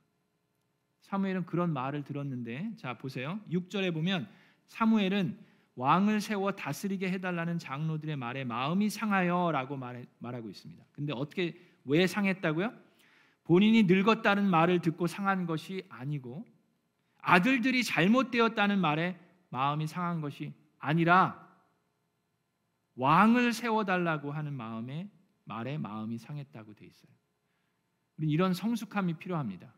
사무엘은 1.01 1.45
그런 1.45 1.71
말을 1.73 2.03
들었는데 2.03 2.71
자 2.77 2.97
보세요. 2.97 3.39
6절에 3.51 3.93
보면 3.93 4.27
사무엘은 4.65 5.37
왕을 5.75 6.21
세워 6.21 6.51
다스리게 6.53 7.11
해달라는 7.11 7.59
장로들의 7.59 8.15
말에 8.15 8.43
마음이 8.43 8.89
상하여라고 8.89 9.77
말하고 9.77 10.49
있습니다. 10.49 10.83
근데 10.91 11.13
어떻게 11.13 11.55
왜 11.85 12.07
상했다고요? 12.07 12.73
본인이 13.43 13.83
늙었다는 13.83 14.49
말을 14.49 14.81
듣고 14.81 15.05
상한 15.05 15.45
것이 15.45 15.83
아니고 15.87 16.43
아들들이 17.21 17.83
잘못되었다는 17.83 18.79
말에 18.79 19.17
마음이 19.49 19.87
상한 19.87 20.21
것이 20.21 20.53
아니라 20.79 21.47
왕을 22.95 23.53
세워달라고 23.53 24.31
하는 24.31 24.53
마음에 24.53 25.09
말에 25.45 25.77
마음이 25.77 26.17
상했다고 26.17 26.73
돼 26.73 26.85
있어요. 26.85 27.11
우리 28.17 28.29
이런 28.29 28.53
성숙함이 28.53 29.15
필요합니다. 29.15 29.73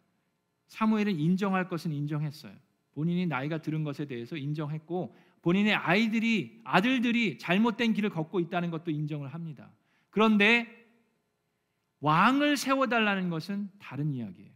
사무엘은 0.68 1.20
인정할 1.20 1.68
것은 1.68 1.92
인정했어요. 1.92 2.56
본인이 2.94 3.26
나이가 3.26 3.62
들은 3.62 3.84
것에 3.84 4.06
대해서 4.06 4.36
인정했고 4.36 5.16
본인의 5.42 5.76
아이들이 5.76 6.62
아들들이 6.64 7.38
잘못된 7.38 7.94
길을 7.94 8.10
걷고 8.10 8.40
있다는 8.40 8.72
것도 8.72 8.92
인정을 8.92 9.34
합니다. 9.34 9.72
그런데 10.10 10.68
왕을 12.02 12.58
세워달라는 12.58 13.30
것은 13.30 13.70
다른 13.80 14.14
이야기예요. 14.14 14.52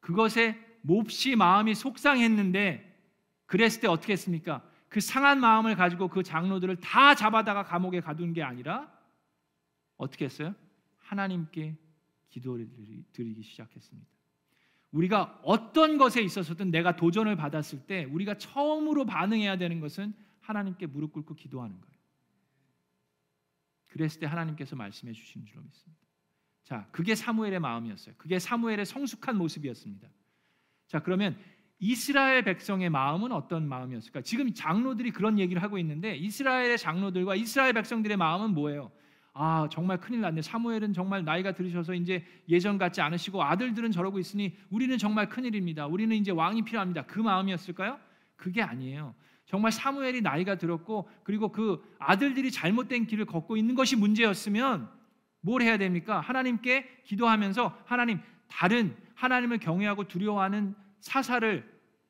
그것에 0.00 0.58
몹시 0.82 1.34
마음이 1.34 1.74
속상했는데 1.74 2.85
그랬을 3.46 3.80
때 3.80 3.88
어떻게 3.88 4.12
했습니까? 4.12 4.68
그 4.88 5.00
상한 5.00 5.40
마음을 5.40 5.74
가지고 5.74 6.08
그 6.08 6.22
장로들을 6.22 6.76
다 6.76 7.14
잡아다가 7.14 7.64
감옥에 7.64 8.00
가둔 8.00 8.32
게 8.32 8.42
아니라 8.42 8.92
어떻게 9.96 10.24
했어요? 10.24 10.54
하나님께 10.98 11.76
기도를 12.28 12.68
드리기 13.12 13.42
시작했습니다. 13.42 14.08
우리가 14.92 15.40
어떤 15.42 15.98
것에 15.98 16.22
있어서든 16.22 16.70
내가 16.70 16.96
도전을 16.96 17.36
받았을 17.36 17.86
때 17.86 18.04
우리가 18.04 18.38
처음으로 18.38 19.04
반응해야 19.04 19.58
되는 19.58 19.80
것은 19.80 20.14
하나님께 20.40 20.86
무릎 20.86 21.12
꿇고 21.12 21.34
기도하는 21.34 21.80
거예요. 21.80 21.96
그랬을 23.88 24.20
때 24.20 24.26
하나님께서 24.26 24.76
말씀해 24.76 25.12
주시는 25.12 25.46
줄로 25.46 25.62
믿습니다. 25.62 26.06
자, 26.64 26.88
그게 26.92 27.14
사무엘의 27.14 27.60
마음이었어요. 27.60 28.14
그게 28.18 28.38
사무엘의 28.38 28.86
성숙한 28.86 29.36
모습이었습니다. 29.36 30.08
자, 30.86 31.00
그러면 31.02 31.38
이스라엘 31.78 32.42
백성의 32.42 32.90
마음은 32.90 33.32
어떤 33.32 33.68
마음이었을까? 33.68 34.22
지금 34.22 34.52
장로들이 34.54 35.10
그런 35.10 35.38
얘기를 35.38 35.62
하고 35.62 35.78
있는데 35.78 36.16
이스라엘의 36.16 36.78
장로들과 36.78 37.34
이스라엘 37.34 37.72
백성들의 37.74 38.16
마음은 38.16 38.54
뭐예요? 38.54 38.90
아 39.34 39.68
정말 39.70 40.00
큰일 40.00 40.22
났네. 40.22 40.40
사무엘은 40.40 40.94
정말 40.94 41.22
나이가 41.22 41.52
들으셔서 41.52 41.92
이제 41.92 42.24
예전 42.48 42.78
같지 42.78 43.02
않으시고 43.02 43.42
아들들은 43.42 43.90
저러고 43.92 44.18
있으니 44.18 44.56
우리는 44.70 44.96
정말 44.96 45.28
큰일입니다. 45.28 45.86
우리는 45.86 46.16
이제 46.16 46.30
왕이 46.30 46.62
필요합니다. 46.62 47.02
그 47.02 47.20
마음이었을까요? 47.20 47.98
그게 48.36 48.62
아니에요. 48.62 49.14
정말 49.44 49.72
사무엘이 49.72 50.22
나이가 50.22 50.56
들었고 50.56 51.08
그리고 51.22 51.52
그 51.52 51.84
아들들이 51.98 52.50
잘못된 52.50 53.06
길을 53.06 53.26
걷고 53.26 53.58
있는 53.58 53.74
것이 53.74 53.94
문제였으면 53.96 54.88
뭘 55.42 55.60
해야 55.60 55.76
됩니까? 55.76 56.20
하나님께 56.20 57.02
기도하면서 57.04 57.82
하나님 57.84 58.20
다른 58.48 58.96
하나님을 59.14 59.58
경외하고 59.58 60.08
두려워하는 60.08 60.74
사사를 61.06 61.64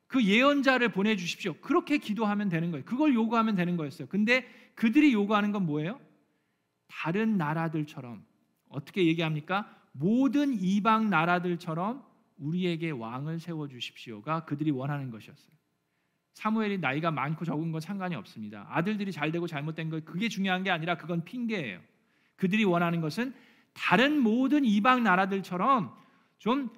그 0.07 0.23
예언자를 0.23 0.89
보내 0.89 1.15
주십시오. 1.15 1.53
그렇게 1.61 1.97
기도하면 1.99 2.49
되는 2.49 2.71
거예요. 2.71 2.83
그걸 2.85 3.13
요구하면 3.13 3.55
되는 3.55 3.77
거였어요. 3.77 4.07
근데 4.07 4.47
그들이 4.73 5.13
요구하는 5.13 5.51
건 5.51 5.65
뭐예요? 5.65 5.99
다른 6.87 7.37
나라들처럼 7.37 8.25
어떻게 8.69 9.05
얘기합니까? 9.05 9.71
모든 9.91 10.53
이방 10.59 11.09
나라들처럼 11.09 12.03
우리에게 12.37 12.89
왕을 12.91 13.39
세워 13.39 13.67
주십시오가 13.67 14.45
그들이 14.45 14.71
원하는 14.71 15.11
것이었어요. 15.11 15.55
사무엘이 16.33 16.79
나이가 16.79 17.11
많고 17.11 17.45
적은 17.45 17.71
건 17.71 17.81
상관이 17.81 18.15
없습니다. 18.15 18.67
아들들이 18.69 19.11
잘 19.11 19.31
되고 19.31 19.45
잘못된 19.47 19.89
거 19.89 19.99
그게 20.01 20.29
중요한 20.29 20.63
게 20.63 20.71
아니라 20.71 20.97
그건 20.97 21.23
핑계예요. 21.23 21.79
그들이 22.35 22.63
원하는 22.63 23.01
것은 23.01 23.33
다른 23.73 24.19
모든 24.19 24.65
이방 24.65 25.03
나라들처럼 25.03 25.95
좀 26.37 26.69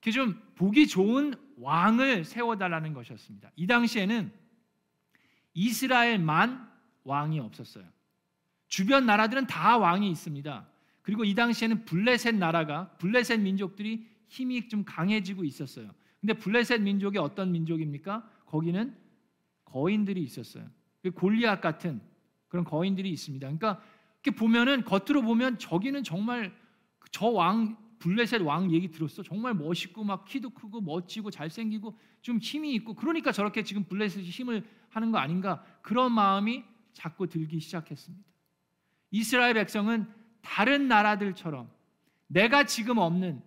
이렇게 0.00 0.10
좀 0.12 0.40
보기 0.54 0.86
좋은 0.86 1.34
왕을 1.56 2.24
세워달라는 2.24 2.94
것이었습니다. 2.94 3.50
이 3.56 3.66
당시에는 3.66 4.32
이스라엘만 5.54 6.68
왕이 7.04 7.40
없었어요. 7.40 7.84
주변 8.68 9.06
나라들은 9.06 9.46
다 9.46 9.76
왕이 9.78 10.10
있습니다. 10.10 10.68
그리고 11.02 11.24
이 11.24 11.34
당시에는 11.34 11.84
블레셋 11.84 12.36
나라가 12.36 12.90
블레셋 12.98 13.40
민족들이 13.40 14.06
힘이 14.28 14.68
좀 14.68 14.84
강해지고 14.84 15.42
있었어요. 15.44 15.90
근데 16.20 16.34
블레셋 16.34 16.82
민족이 16.82 17.18
어떤 17.18 17.50
민족입니까? 17.50 18.28
거기는 18.46 18.96
거인들이 19.64 20.22
있었어요. 20.22 20.68
그 21.02 21.10
골리앗 21.10 21.60
같은 21.60 22.00
그런 22.48 22.64
거인들이 22.64 23.10
있습니다. 23.10 23.46
그러니까 23.46 23.82
이렇게 24.22 24.36
보면은 24.36 24.84
겉으로 24.84 25.22
보면 25.22 25.58
저기는 25.58 26.04
정말 26.04 26.54
저 27.10 27.30
왕 27.30 27.76
블레셋 27.98 28.42
왕 28.42 28.70
얘기 28.72 28.90
들었어. 28.90 29.22
정말 29.22 29.54
멋있고 29.54 30.04
막 30.04 30.24
키도 30.24 30.50
크고 30.50 30.80
멋지고 30.80 31.30
잘생기고 31.30 31.96
좀 32.22 32.38
힘이 32.38 32.74
있고 32.74 32.94
그러니까 32.94 33.32
저렇게 33.32 33.62
지금 33.62 33.84
블레셋이 33.84 34.26
힘을 34.26 34.66
하는 34.90 35.10
거 35.10 35.18
아닌가 35.18 35.64
그런 35.82 36.12
마음이 36.12 36.64
자꾸 36.92 37.26
들기 37.26 37.60
시작했습니다. 37.60 38.28
이스라엘 39.10 39.54
백성은 39.54 40.06
다른 40.42 40.88
나라들처럼 40.88 41.70
내가 42.26 42.64
지금 42.64 42.98
없는 42.98 43.42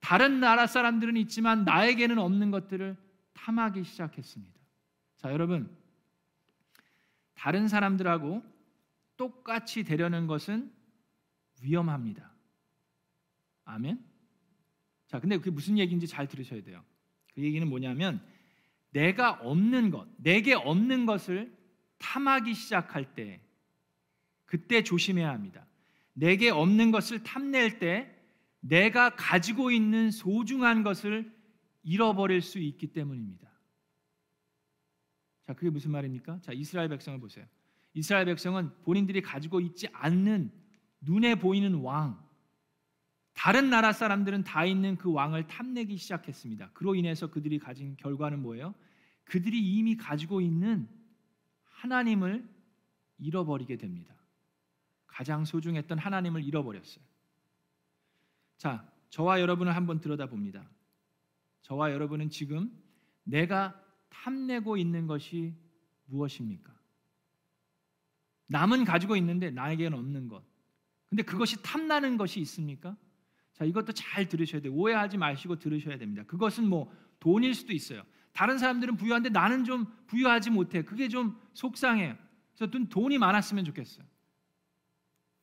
다른 0.00 0.40
나라 0.40 0.66
사람들은 0.66 1.16
있지만 1.16 1.64
나에게는 1.64 2.18
없는 2.18 2.50
것들을 2.50 2.96
탐하기 3.32 3.84
시작했습니다. 3.84 4.60
자, 5.16 5.32
여러분. 5.32 5.74
다른 7.34 7.68
사람들하고 7.68 8.42
똑같이 9.16 9.84
되려는 9.84 10.26
것은 10.26 10.70
위험합니다. 11.62 12.33
아멘. 13.64 14.04
자, 15.06 15.20
근데 15.20 15.36
그게 15.38 15.50
무슨 15.50 15.78
얘기인지 15.78 16.06
잘 16.06 16.26
들으셔야 16.28 16.62
돼요. 16.62 16.84
그 17.34 17.42
얘기는 17.42 17.66
뭐냐면 17.68 18.24
내가 18.90 19.32
없는 19.32 19.90
것, 19.90 20.08
내게 20.18 20.54
없는 20.54 21.06
것을 21.06 21.56
탐하기 21.98 22.54
시작할 22.54 23.14
때 23.14 23.40
그때 24.44 24.82
조심해야 24.82 25.30
합니다. 25.30 25.66
내게 26.12 26.50
없는 26.50 26.90
것을 26.92 27.22
탐낼 27.22 27.78
때 27.78 28.14
내가 28.60 29.14
가지고 29.16 29.70
있는 29.70 30.10
소중한 30.10 30.82
것을 30.82 31.32
잃어버릴 31.82 32.40
수 32.40 32.58
있기 32.58 32.92
때문입니다. 32.92 33.50
자, 35.42 35.52
그게 35.52 35.68
무슨 35.70 35.90
말입니까? 35.90 36.40
자, 36.40 36.52
이스라엘 36.52 36.88
백성을 36.88 37.18
보세요. 37.20 37.44
이스라엘 37.92 38.24
백성은 38.26 38.70
본인들이 38.82 39.20
가지고 39.20 39.60
있지 39.60 39.88
않는 39.92 40.50
눈에 41.00 41.34
보이는 41.34 41.74
왕, 41.76 42.23
다른 43.34 43.68
나라 43.68 43.92
사람들은 43.92 44.44
다 44.44 44.64
있는 44.64 44.96
그 44.96 45.12
왕을 45.12 45.46
탐내기 45.46 45.96
시작했습니다. 45.96 46.70
그로 46.72 46.94
인해서 46.94 47.28
그들이 47.28 47.58
가진 47.58 47.96
결과는 47.96 48.40
뭐예요? 48.40 48.74
그들이 49.24 49.60
이미 49.60 49.96
가지고 49.96 50.40
있는 50.40 50.88
하나님을 51.64 52.48
잃어버리게 53.18 53.76
됩니다. 53.76 54.14
가장 55.06 55.44
소중했던 55.44 55.98
하나님을 55.98 56.44
잃어버렸어요. 56.44 57.04
자, 58.56 58.88
저와 59.10 59.40
여러분을 59.40 59.74
한번 59.74 60.00
들여다봅니다. 60.00 60.68
저와 61.62 61.92
여러분은 61.92 62.30
지금 62.30 62.70
내가 63.24 63.80
탐내고 64.10 64.76
있는 64.76 65.06
것이 65.06 65.54
무엇입니까? 66.06 66.72
남은 68.46 68.84
가지고 68.84 69.16
있는데 69.16 69.50
나에게는 69.50 69.98
없는 69.98 70.28
것. 70.28 70.42
근데 71.08 71.22
그것이 71.22 71.62
탐나는 71.62 72.16
것이 72.16 72.40
있습니까? 72.40 72.96
자, 73.54 73.64
이것도 73.64 73.92
잘 73.92 74.28
들으셔야 74.28 74.60
돼요. 74.60 74.72
오해하지 74.74 75.16
마시고 75.16 75.58
들으셔야 75.58 75.96
됩니다. 75.96 76.24
그것은 76.26 76.68
뭐 76.68 76.92
돈일 77.20 77.54
수도 77.54 77.72
있어요. 77.72 78.02
다른 78.32 78.58
사람들은 78.58 78.96
부유한데 78.96 79.28
나는 79.30 79.64
좀 79.64 79.86
부유하지 80.08 80.50
못해. 80.50 80.82
그게 80.82 81.08
좀 81.08 81.40
속상해요. 81.54 82.16
그래서 82.56 82.88
돈이 82.88 83.18
많았으면 83.18 83.64
좋겠어요. 83.64 84.04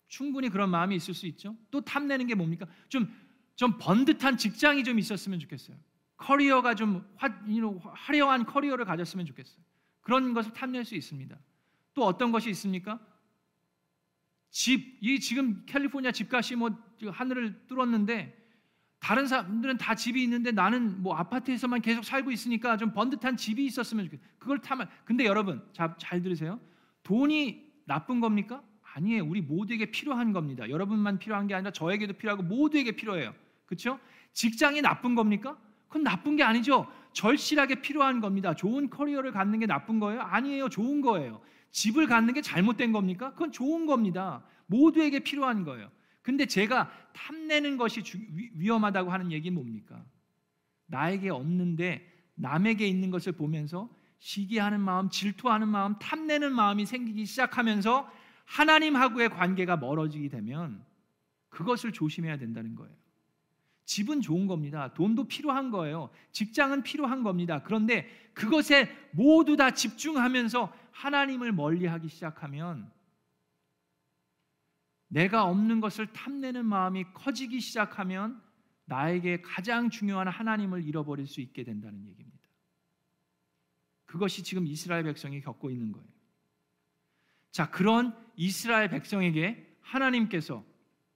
충분히 0.10 0.50
그런 0.50 0.69
마음이 0.69 0.95
있을 0.97 1.13
수 1.13 1.26
있죠. 1.28 1.56
또 1.71 1.80
탐내는 1.80 2.28
게 2.28 2.36
뭡니까? 2.36 2.67
좀, 2.89 3.10
좀 3.56 3.78
번듯한 3.80 4.38
직장이 4.38 4.84
좀 4.84 5.00
있었으면 5.00 5.39
좋겠어요. 5.39 5.78
커리어가 6.17 6.76
좀 6.76 7.10
화, 7.15 7.30
화려한 7.93 8.45
커리어를 8.45 8.84
가졌으면 8.84 9.26
좋겠어요. 9.26 9.63
그런 10.02 10.34
것을 10.34 10.52
탐낼 10.52 10.84
수 10.84 10.95
있습니다. 10.95 11.38
또 11.93 12.06
어떤 12.06 12.34
것이 12.34 12.50
있습니까? 12.50 13.00
집, 14.52 14.98
이 15.02 15.20
지금 15.20 15.64
캘리포니아 15.66 16.12
집값이 16.12 16.56
뭐 16.56 16.70
하늘을 17.10 17.66
뚫었는데 17.68 18.38
다른 19.00 19.26
사람들은 19.26 19.78
다 19.78 19.96
집이 19.96 20.22
있는데 20.24 20.52
나는 20.52 21.02
뭐 21.02 21.16
아파트에서만 21.16 21.82
계속 21.82 22.04
살고 22.04 22.30
있으니까 22.32 22.78
좀 22.78 22.94
번듯한 22.94 23.38
집이 23.38 23.66
있었으면 23.66 24.06
좋겠어요. 24.06 24.28
그걸 24.38 24.60
타면 24.60 24.88
근데 25.06 25.26
여러분 25.26 25.64
자, 25.74 25.96
잘 25.98 26.22
들으세요. 26.22 26.60
돈이 27.02 27.66
나쁜 27.86 28.20
겁니까? 28.20 28.62
아니에요. 28.94 29.26
우리 29.26 29.42
모두에게 29.42 29.90
필요한 29.90 30.34
겁니다. 30.34 30.70
여러분만 30.70 31.18
필요한 31.18 31.48
게 31.48 31.56
아니라 31.56 31.72
저에게도 31.72 32.14
필요하고 32.14 32.44
모두에게 32.44 32.92
필요해요. 32.92 33.34
그렇죠? 33.66 34.00
직장이 34.34 34.82
나쁜 34.82 35.16
겁니까? 35.16 35.58
그건 35.88 36.04
나쁜 36.04 36.36
게 36.36 36.44
아니죠. 36.44 36.92
절실하게 37.14 37.82
필요한 37.82 38.20
겁니다. 38.20 38.54
좋은 38.54 38.90
커리어를 38.90 39.32
갖는 39.32 39.60
게 39.60 39.66
나쁜 39.66 40.00
거예요? 40.00 40.22
아니에요. 40.22 40.70
좋은 40.70 41.02
거예요. 41.02 41.42
집을 41.72 42.08
갖는 42.08 42.34
게 42.34 42.42
잘못된 42.42 42.92
겁니까? 42.92 43.32
그건 43.32 43.52
좋은 43.52 43.86
겁니다. 43.86 44.44
모두에게 44.66 45.20
필요한 45.20 45.64
거예요. 45.64 45.90
근데 46.22 46.46
제가 46.46 46.92
탐내는 47.14 47.78
것이 47.78 48.04
위험하다고 48.56 49.12
하는 49.12 49.32
얘기는 49.32 49.54
뭡니까? 49.54 50.04
나에게 50.86 51.30
없는데 51.30 52.08
남에게 52.36 52.88
있는 52.88 53.10
것을 53.12 53.32
보면서 53.34 53.90
시기하는 54.20 54.80
마음, 54.80 55.10
질투하는 55.10 55.68
마음, 55.68 55.98
탐내는 55.98 56.54
마음이 56.54 56.86
생기기 56.86 57.26
시작하면서 57.26 58.12
하나님하고의 58.46 59.30
관계가 59.30 59.78
멀어지게 59.78 60.30
되면 60.30 60.86
그것을 61.50 61.92
조심해야 61.92 62.38
된다는 62.38 62.76
거예요. 62.76 62.94
집은 63.92 64.22
좋은 64.22 64.48
겁니다. 64.48 64.94
돈도 64.94 65.26
필요한 65.28 65.70
거예요. 65.70 66.10
직장은 66.32 66.84
필요한 66.84 67.24
겁니다. 67.24 67.62
그런데 67.62 68.08
그것에 68.34 68.90
모두 69.12 69.58
다 69.58 69.72
집중하면서 69.72 70.74
하나님을 70.92 71.52
멀리 71.52 71.88
하기 71.88 72.08
시작하면 72.08 72.90
내가 75.10 75.44
없는 75.44 75.82
것을 75.82 76.08
탐내는 76.14 76.66
마음이 76.66 77.04
커지기 77.14 77.60
시작하면 77.60 78.42
나에게 78.86 79.42
가장 79.42 79.90
중요한 79.90 80.30
하나님을 80.30 80.86
잃어버릴 80.86 81.28
수 81.28 81.42
있게 81.42 81.66
된다는 81.66 82.06
얘기입니다. 82.08 82.48
그것이 84.06 84.42
지금 84.42 84.68
이스라엘 84.68 85.04
백성이 85.04 85.42
겪고 85.42 85.70
있는 85.70 85.92
거예요. 85.92 86.08
자, 87.52 87.70
그런 87.70 88.16
이스라엘 88.38 88.90
백성에게 88.90 89.80
하나님께서 89.82 90.64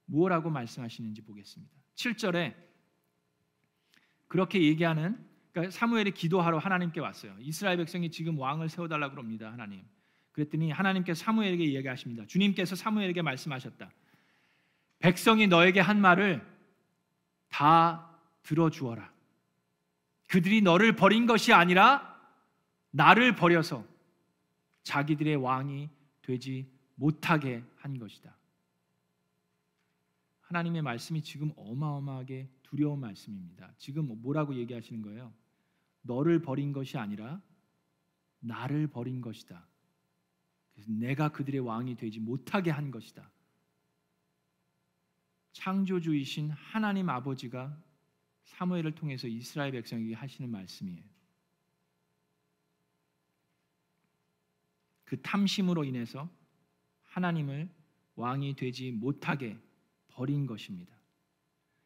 무엇라고 0.08 0.50
말씀하시는지 0.50 1.22
보겠습니다. 1.22 1.74
7절에 1.96 2.65
그렇게 4.36 4.62
얘기하는 4.62 5.18
그러니까 5.54 5.72
사무엘이 5.72 6.12
기도하러 6.12 6.58
하나님께 6.58 7.00
왔어요. 7.00 7.34
이스라엘 7.40 7.78
백성이 7.78 8.12
지금 8.12 8.38
왕을 8.38 8.68
세워 8.68 8.90
달라고 8.90 9.12
그럽니다. 9.12 9.50
하나님. 9.50 9.82
그랬더니 10.34 10.72
하나님께서 10.72 11.24
사무엘에게 11.24 11.74
얘기하십니다. 11.74 12.26
주님께서 12.28 12.76
사무엘에게 12.76 13.22
말씀하셨다. 13.22 13.90
백성이 15.00 15.48
너에게 15.48 15.80
한 15.80 16.02
말을 16.02 16.46
다 17.48 18.14
들어주어라. 18.44 19.10
그들이 20.28 20.62
너를 20.62 20.98
버린 20.98 21.28
것이 21.28 21.54
아니라 21.54 22.20
나를 22.92 23.38
버려서 23.38 23.86
자기들의 24.84 25.38
왕이 25.38 25.90
되지 26.24 26.70
못하게 26.96 27.64
한 27.78 27.98
것이다. 28.00 28.36
하나님의 30.42 30.82
말씀이 30.82 31.22
지금 31.22 31.54
어마어마하게 31.56 32.50
두려운 32.66 33.00
말씀입니다. 33.00 33.72
지금 33.78 34.08
뭐라고 34.22 34.56
얘기하시는 34.56 35.02
거예요? 35.04 35.32
너를 36.02 36.42
버린 36.42 36.74
것이 36.74 36.98
아니라 36.98 37.42
나를 38.40 38.88
버린 38.88 39.22
것이다. 39.22 39.68
그래서 40.74 40.92
내가 40.92 41.32
그들의 41.32 41.62
왕이 41.62 41.96
되지 41.96 42.20
못하게 42.20 42.72
한 42.72 42.90
것이다. 42.90 43.32
창조주이신 45.54 46.50
하나님 46.52 47.10
아버지가 47.10 47.82
사무엘을 48.44 48.94
통해서 48.96 49.28
이스라엘 49.28 49.72
백성에게 49.72 50.14
하시는 50.14 50.50
말씀이에요. 50.50 51.04
그 55.06 55.22
탐심으로 55.22 55.84
인해서 55.84 56.30
하나님을 57.04 57.70
왕이 58.16 58.56
되지 58.56 58.92
못하게 58.92 59.58
버린 60.08 60.48
것입니다. 60.48 60.96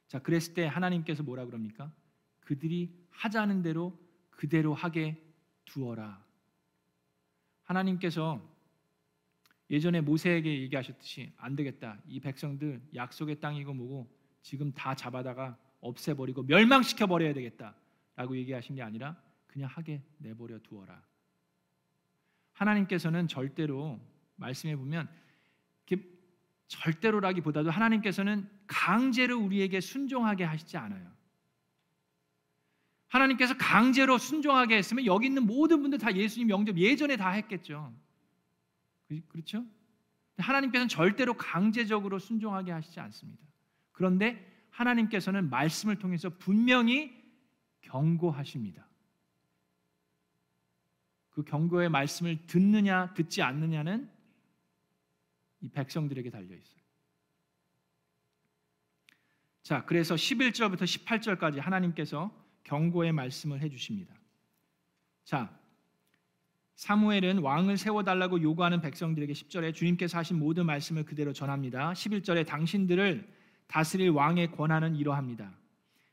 자, 0.09 0.19
그랬을 0.19 0.55
때 0.55 0.65
하나님께서 0.65 1.23
뭐라 1.23 1.45
그럽니까? 1.45 1.91
그들이 2.41 2.91
하자는 3.11 3.61
대로 3.61 3.97
그대로 4.31 4.73
하게 4.73 5.23
두어라. 5.65 6.25
하나님께서 7.63 8.41
예전에 9.69 10.01
모세에게 10.01 10.61
얘기하셨듯이 10.61 11.31
안 11.37 11.55
되겠다. 11.55 11.99
이 12.07 12.19
백성들 12.19 12.81
약속의 12.95 13.39
땅이고 13.39 13.71
뭐고 13.73 14.11
지금 14.41 14.71
다 14.73 14.95
잡아다가 14.95 15.57
없애버리고 15.79 16.41
멸망시켜 16.43 17.05
버려야 17.05 17.33
되겠다라고 17.33 18.35
얘기하신 18.35 18.77
게 18.77 18.81
아니라 18.81 19.15
그냥 19.45 19.69
하게 19.69 20.01
내버려 20.17 20.57
두어라. 20.59 20.99
하나님께서는 22.53 23.27
절대로 23.27 23.99
말씀해 24.37 24.75
보면 24.75 25.07
절대로라기보다도 26.69 27.71
하나님께서는 27.71 28.47
강제로 28.67 29.37
우리에게 29.39 29.81
순종하게 29.81 30.43
하시지 30.43 30.77
않아요. 30.77 31.11
하나님께서 33.07 33.57
강제로 33.57 34.19
순종하게 34.19 34.77
했으면 34.77 35.05
여기 35.05 35.25
있는 35.25 35.47
모든 35.47 35.81
분들 35.81 35.97
다 35.97 36.15
예수님 36.15 36.49
영접 36.51 36.77
예전에 36.77 37.17
다 37.17 37.31
했겠죠. 37.31 37.91
그렇죠? 39.29 39.65
하나님께서는 40.37 40.87
절대로 40.87 41.33
강제적으로 41.33 42.19
순종하게 42.19 42.71
하시지 42.71 42.99
않습니다. 42.99 43.43
그런데 43.91 44.67
하나님께서는 44.69 45.49
말씀을 45.49 45.97
통해서 45.97 46.29
분명히 46.29 47.11
경고하십니다. 47.81 48.87
그 51.31 51.43
경고의 51.43 51.89
말씀을 51.89 52.45
듣느냐 52.45 53.13
듣지 53.15 53.41
않느냐는 53.41 54.18
이 55.61 55.69
백성들에게 55.69 56.29
달려 56.29 56.55
있어요. 56.55 56.79
자, 59.61 59.85
그래서 59.85 60.15
11절부터 60.15 60.81
18절까지 60.81 61.59
하나님께서 61.59 62.31
경고의 62.63 63.11
말씀을 63.11 63.61
해 63.61 63.69
주십니다. 63.69 64.15
자, 65.23 65.55
사무엘은 66.75 67.39
왕을 67.39 67.77
세워 67.77 68.03
달라고 68.03 68.41
요구하는 68.41 68.79
백성들에게 68.79 69.33
10절에 69.33 69.75
주님께서 69.75 70.17
하신 70.17 70.39
모든 70.39 70.65
말씀을 70.65 71.03
그대로 71.03 71.33
전합니다. 71.33 71.91
11절에 71.91 72.47
당신들을 72.47 73.27
다스릴 73.67 74.09
왕의 74.09 74.51
권한은 74.53 74.95
이러합니다. 74.95 75.51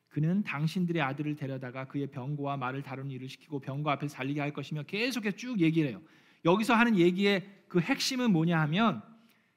그는 0.09 0.42
당신들의 0.42 1.00
아들을 1.00 1.37
데려다가 1.37 1.87
그의 1.87 2.09
병고와 2.09 2.56
말을 2.56 2.82
다루는 2.82 3.11
일을 3.11 3.28
시키고 3.28 3.61
병고 3.61 3.90
앞에 3.90 4.09
살리게 4.09 4.40
할 4.40 4.52
것이며 4.52 4.82
계속해서 4.82 5.37
쭉 5.37 5.61
얘기를 5.61 5.90
해요. 5.90 6.02
여기서 6.44 6.74
하는 6.74 6.96
얘기의 6.98 7.48
그 7.68 7.80
핵심은 7.80 8.32
뭐냐 8.32 8.61
하면 8.62 9.02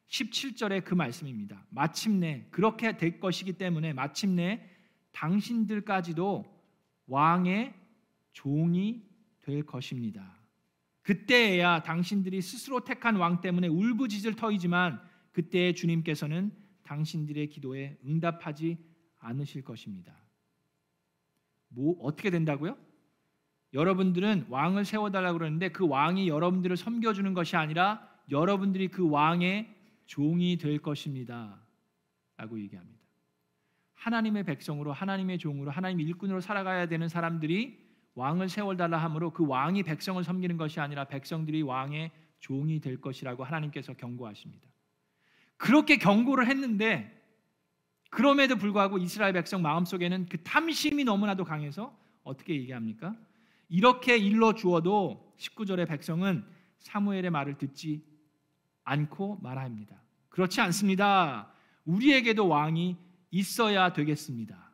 17절의 0.10 0.84
그 0.84 0.94
말씀입니다. 0.94 1.66
마침내 1.70 2.48
그렇게 2.50 2.98
될 2.98 3.20
것이기 3.20 3.54
때문에 3.54 3.94
마침내 3.94 4.68
당신들까지도 5.12 6.46
왕의 7.08 7.74
종이 8.34 9.04
될 9.42 9.66
것입니다. 9.66 10.38
그때에야 11.02 11.82
당신들이 11.84 12.42
스스로 12.42 12.84
택한 12.84 13.16
왕 13.16 13.42
때문에 13.42 13.68
울부짖을 13.68 14.36
터이지만 14.36 15.02
그때 15.32 15.74
주님께서는 15.74 16.52
당신들의 16.84 17.50
기도에 17.50 17.98
응답하지 18.06 18.78
않으실 19.20 19.64
것입니다. 19.64 20.16
뭐 21.70 21.98
어떻게 22.02 22.30
된다고요? 22.30 22.78
여러분들은 23.74 24.48
왕을 24.50 24.86
세워달라고 24.86 25.38
그러는데 25.38 25.70
그 25.70 25.88
왕이 25.88 26.28
여러분들을 26.28 26.76
섬겨주는 26.78 27.34
것이 27.36 27.56
아니라 27.56 28.08
여러분들이 28.32 28.88
그 28.88 29.08
왕의 29.08 29.79
종이 30.10 30.58
될 30.58 30.80
것입니다. 30.80 31.62
라고 32.36 32.60
얘기합니다. 32.60 33.00
하나님의 33.94 34.44
백성으로 34.44 34.92
하나님의 34.92 35.38
종으로 35.38 35.70
하나님의 35.70 36.04
일꾼으로 36.08 36.42
살아가야 36.42 36.88
되는 36.88 37.08
사람들이 37.08 37.78
왕을 38.16 38.50
세워달라 38.50 38.98
하므로 38.98 39.32
그 39.32 39.46
왕이 39.46 39.84
백성을 39.84 40.22
섬기는 40.24 40.58
것이 40.58 40.80
아니라 40.80 41.04
백성들이 41.06 41.62
왕의 41.62 42.10
종이 42.40 42.80
될 42.80 43.00
것이라고 43.00 43.44
하나님께서 43.44 43.94
경고하십니다. 43.94 44.68
그렇게 45.58 45.98
경고를 45.98 46.48
했는데 46.48 47.16
그럼에도 48.10 48.56
불구하고 48.56 48.98
이스라엘 48.98 49.34
백성 49.34 49.62
마음속에는 49.62 50.26
그 50.26 50.42
탐심이 50.42 51.04
너무나도 51.04 51.44
강해서 51.44 51.96
어떻게 52.24 52.56
얘기합니까? 52.56 53.16
이렇게 53.68 54.18
일러 54.18 54.56
주어도 54.56 55.36
19절의 55.38 55.88
백성은 55.88 56.44
사무엘의 56.80 57.30
말을 57.30 57.60
듣지 57.60 58.10
않고 58.90 59.38
말합니다. 59.42 60.02
그렇지 60.30 60.62
않습니다. 60.62 61.54
우리에게도 61.86 62.48
왕이 62.48 62.98
있어야 63.32 63.94
되겠습니다. 63.94 64.70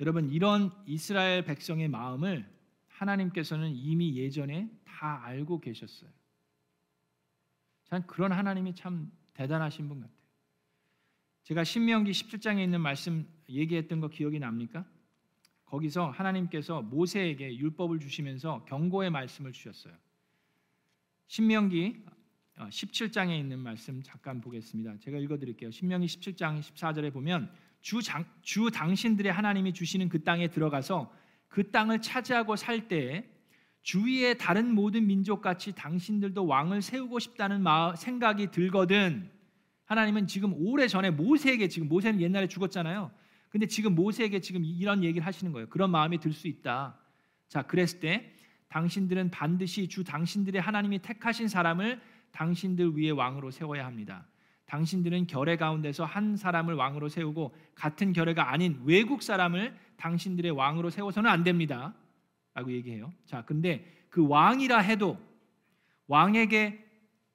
여러분 0.00 0.28
이런 0.28 0.70
이스라엘 0.86 1.44
백성의 1.44 1.88
마음을 1.88 2.46
하나님께서는 2.88 3.74
이미 3.74 4.16
예전에 4.16 4.70
다 4.84 5.24
알고 5.24 5.60
계셨어요. 5.60 6.10
참 7.84 8.02
그런 8.06 8.32
하나님이 8.32 8.74
참 8.74 9.10
대단하신 9.32 9.88
분 9.88 10.00
같아요. 10.00 10.16
제가 11.44 11.64
신명기 11.64 12.10
17장에 12.10 12.62
있는 12.62 12.80
말씀 12.80 13.26
얘기했던 13.48 14.00
거 14.00 14.08
기억이 14.08 14.38
납니까? 14.38 14.84
거기서 15.66 16.10
하나님께서 16.10 16.82
모세에게 16.82 17.56
율법을 17.56 18.00
주시면서 18.00 18.64
경고의 18.66 19.10
말씀을 19.10 19.52
주셨어요. 19.52 19.94
신명기 21.26 22.04
17장에 22.56 23.30
어, 23.30 23.34
있는 23.34 23.58
말씀 23.58 24.02
잠깐 24.02 24.40
보겠습니다. 24.40 24.96
제가 24.98 25.18
읽어 25.18 25.38
드릴게요. 25.38 25.70
신명기 25.70 26.06
17장 26.06 26.60
14절에 26.60 27.12
보면 27.12 27.52
주, 27.82 28.00
장, 28.00 28.24
주 28.42 28.70
당신들의 28.70 29.30
하나님이 29.30 29.72
주시는 29.72 30.08
그 30.08 30.22
땅에 30.24 30.48
들어가서 30.48 31.12
그 31.48 31.70
땅을 31.70 32.00
차지하고 32.00 32.56
살 32.56 32.88
때에 32.88 33.28
주위의 33.82 34.38
다른 34.38 34.74
모든 34.74 35.06
민족 35.06 35.42
같이 35.42 35.72
당신들도 35.72 36.44
왕을 36.46 36.82
세우고 36.82 37.18
싶다는 37.18 37.62
마음, 37.62 37.94
생각이 37.94 38.50
들거든. 38.50 39.30
하나님은 39.84 40.26
지금 40.26 40.54
오래 40.54 40.88
전에 40.88 41.10
모세에게 41.10 41.68
지금 41.68 41.88
모세는 41.88 42.20
옛날에 42.20 42.48
죽었잖아요. 42.48 43.10
근데 43.56 43.66
지금 43.68 43.94
모세에게 43.94 44.40
지금 44.40 44.66
이런 44.66 45.02
얘기를 45.02 45.26
하시는 45.26 45.50
거예요. 45.50 45.66
그런 45.70 45.90
마음이 45.90 46.18
들 46.18 46.34
수 46.34 46.46
있다. 46.46 46.94
자, 47.48 47.62
그랬을 47.62 48.00
때 48.00 48.34
당신들은 48.68 49.30
반드시 49.30 49.88
주 49.88 50.04
당신들의 50.04 50.60
하나님이 50.60 50.98
택하신 50.98 51.48
사람을 51.48 51.98
당신들 52.32 52.98
위에 52.98 53.08
왕으로 53.08 53.50
세워야 53.50 53.86
합니다. 53.86 54.26
당신들은 54.66 55.26
결의 55.26 55.56
가운데서 55.56 56.04
한 56.04 56.36
사람을 56.36 56.74
왕으로 56.74 57.08
세우고 57.08 57.54
같은 57.74 58.12
결의가 58.12 58.52
아닌 58.52 58.78
외국 58.84 59.22
사람을 59.22 59.74
당신들의 59.96 60.50
왕으로 60.50 60.90
세워서는 60.90 61.30
안 61.30 61.42
됩니다. 61.42 61.94
라고 62.52 62.70
얘기해요. 62.70 63.10
자, 63.24 63.42
근데 63.46 63.90
그 64.10 64.28
왕이라 64.28 64.80
해도 64.80 65.18
왕에게 66.08 66.84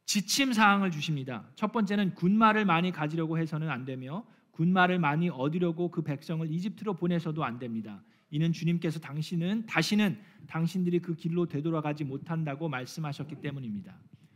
지침 0.05 0.53
사항을 0.53 0.91
주십니다. 0.91 1.47
첫 1.55 1.71
번째는 1.71 2.13
군마를 2.13 2.65
많이 2.65 2.91
가지려고 2.91 3.39
해서는 3.39 3.71
안 3.71 3.85
되며 3.85 4.23
군마를 4.51 4.99
많이 4.99 5.29
얻으려고 5.29 5.89
그 5.89 6.01
백성을 6.01 6.49
이집트로 6.49 6.95
보내서도 6.95 7.43
안 7.43 7.59
됩니다. 7.59 8.01
이는 8.29 8.53
주님께서 8.53 8.99
당신은 8.99 9.65
다시는 9.65 10.17
당신들이 10.47 10.99
그 10.99 11.15
길로 11.15 11.45
되돌아가지 11.45 12.03
못한다고 12.03 12.69
말씀하셨기 12.69 13.35
때문입니다. 13.35 13.93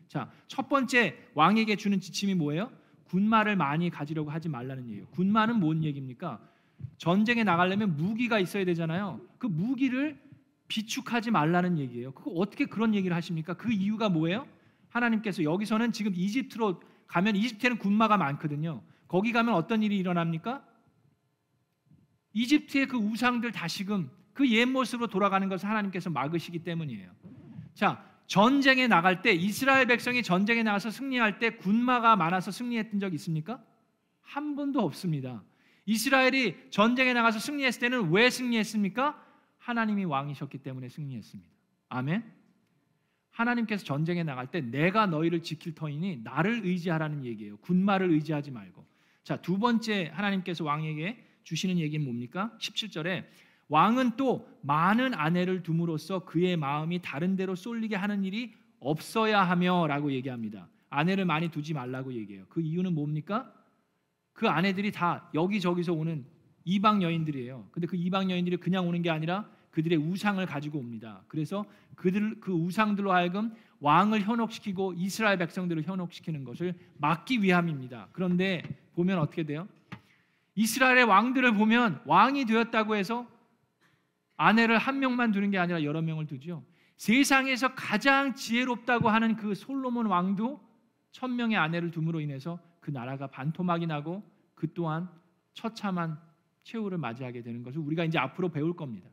자, 0.07 0.31
첫 0.47 0.69
번째 0.69 1.15
왕에게 1.33 1.75
주는 1.75 1.99
지침이 1.99 2.35
뭐예요? 2.35 2.71
군마를 3.05 3.55
많이 3.55 3.89
가지려고 3.89 4.31
하지 4.31 4.49
말라는 4.49 4.87
얘기예요. 4.89 5.07
군마는 5.07 5.59
뭔 5.59 5.83
얘기입니까? 5.83 6.39
전쟁에 6.97 7.43
나가려면 7.43 7.95
무기가 7.95 8.39
있어야 8.39 8.65
되잖아요. 8.65 9.21
그 9.37 9.47
무기를 9.47 10.19
비축하지 10.67 11.31
말라는 11.31 11.77
얘기예요. 11.77 12.11
그 12.13 12.29
어떻게 12.31 12.65
그런 12.65 12.95
얘기를 12.95 13.15
하십니까? 13.15 13.53
그 13.53 13.71
이유가 13.71 14.09
뭐예요? 14.09 14.47
하나님께서 14.89 15.43
여기서는 15.43 15.91
지금 15.91 16.13
이집트로 16.15 16.81
가면 17.07 17.35
이집트에는 17.35 17.77
군마가 17.77 18.17
많거든요. 18.17 18.81
거기 19.07 19.31
가면 19.31 19.53
어떤 19.53 19.83
일이 19.83 19.97
일어납니까? 19.97 20.65
이집트의 22.33 22.87
그 22.87 22.97
우상들 22.97 23.51
다시금 23.51 24.09
그 24.33 24.45
옛 24.45 24.65
모습으로 24.69 25.07
돌아가는 25.07 25.47
것을 25.47 25.69
하나님께서 25.69 26.09
막으시기 26.09 26.59
때문이에요. 26.59 27.09
자, 27.73 28.05
전쟁에 28.27 28.87
나갈 28.87 29.21
때 29.21 29.31
이스라엘 29.31 29.85
백성이 29.85 30.23
전쟁에 30.23 30.63
나가서 30.63 30.91
승리할 30.91 31.39
때 31.39 31.51
군마가 31.51 32.15
많아서 32.15 32.51
승리했던 32.51 32.99
적 32.99 33.13
있습니까? 33.13 33.63
한 34.21 34.55
번도 34.55 34.81
없습니다. 34.81 35.43
이스라엘이 35.85 36.55
전쟁에 36.71 37.13
나가서 37.13 37.39
승리했을 37.39 37.79
때는 37.79 38.11
왜 38.11 38.29
승리했습니까? 38.29 39.23
하나님이 39.59 40.05
왕이셨기 40.05 40.57
때문에 40.57 40.89
승리했습니다. 40.89 41.49
아멘. 41.89 42.23
하나님께서 43.29 43.83
전쟁에 43.85 44.23
나갈 44.23 44.47
때 44.47 44.61
내가 44.61 45.05
너희를 45.05 45.43
지킬 45.43 45.75
터이니 45.75 46.21
나를 46.23 46.61
의지하라는 46.65 47.23
얘기예요. 47.25 47.57
군마를 47.57 48.09
의지하지 48.11 48.51
말고. 48.51 48.85
자, 49.25 49.37
두 49.37 49.57
번째 49.57 50.11
하나님께서 50.13 50.63
왕에게 50.63 51.17
주시는 51.43 51.79
얘기는 51.79 52.05
뭡니까? 52.05 52.55
17절에 52.59 53.25
왕은 53.69 54.17
또 54.17 54.47
많은 54.61 55.15
아내를 55.15 55.63
둠으로써 55.63 56.19
그의 56.25 56.55
마음이 56.57 57.01
다른 57.01 57.35
데로 57.35 57.55
쏠리게 57.55 57.95
하는 57.95 58.23
일이 58.23 58.53
없어야 58.79 59.41
하며라고 59.41 60.11
얘기합니다. 60.11 60.69
아내를 60.91 61.25
많이 61.25 61.49
두지 61.49 61.73
말라고 61.73 62.13
얘기해요. 62.13 62.45
그 62.49 62.61
이유는 62.61 62.93
뭡니까? 62.93 63.51
그 64.31 64.47
아내들이 64.47 64.91
다 64.91 65.27
여기저기서 65.33 65.93
오는 65.93 66.23
이방 66.63 67.01
여인들이에요. 67.01 67.69
근데 67.71 67.87
그 67.87 67.95
이방 67.95 68.29
여인들이 68.29 68.57
그냥 68.57 68.87
오는 68.87 69.01
게 69.01 69.09
아니라 69.09 69.49
그들의 69.71 69.97
우상을 69.97 70.45
가지고 70.45 70.77
옵니다. 70.77 71.23
그래서 71.27 71.65
그들 71.95 72.39
그 72.39 72.51
우상들로 72.51 73.11
하여금 73.11 73.55
왕을 73.79 74.21
현혹시키고 74.21 74.93
이스라엘 74.93 75.37
백성들을 75.37 75.83
현혹시키는 75.83 76.43
것을 76.43 76.73
막기 76.97 77.41
위함입니다. 77.41 78.09
그런데 78.11 78.63
보면 78.95 79.19
어떻게 79.19 79.43
돼요? 79.43 79.67
이스라엘의 80.55 81.03
왕들을 81.03 81.53
보면 81.53 82.01
왕이 82.05 82.45
되었다고 82.45 82.95
해서 82.95 83.27
아내를 84.37 84.77
한 84.77 84.99
명만 84.99 85.31
두는 85.31 85.51
게 85.51 85.57
아니라 85.57 85.83
여러 85.83 86.01
명을 86.01 86.27
두죠. 86.27 86.63
세상에서 86.97 87.75
가장 87.75 88.35
지혜롭다고 88.35 89.09
하는 89.09 89.35
그 89.35 89.53
솔로몬 89.53 90.05
왕도 90.07 90.61
천 91.11 91.35
명의 91.35 91.57
아내를 91.57 91.91
둠으로 91.91 92.21
인해서 92.21 92.59
그 92.79 92.91
나라가 92.91 93.27
반토막이 93.27 93.87
나고 93.87 94.23
그 94.53 94.73
또한 94.73 95.09
처참한 95.53 96.19
최후를 96.63 96.97
맞이하게 96.97 97.43
되는 97.43 97.63
것을 97.63 97.79
우리가 97.79 98.03
이제 98.05 98.17
앞으로 98.17 98.49
배울 98.49 98.75
겁니다. 98.75 99.09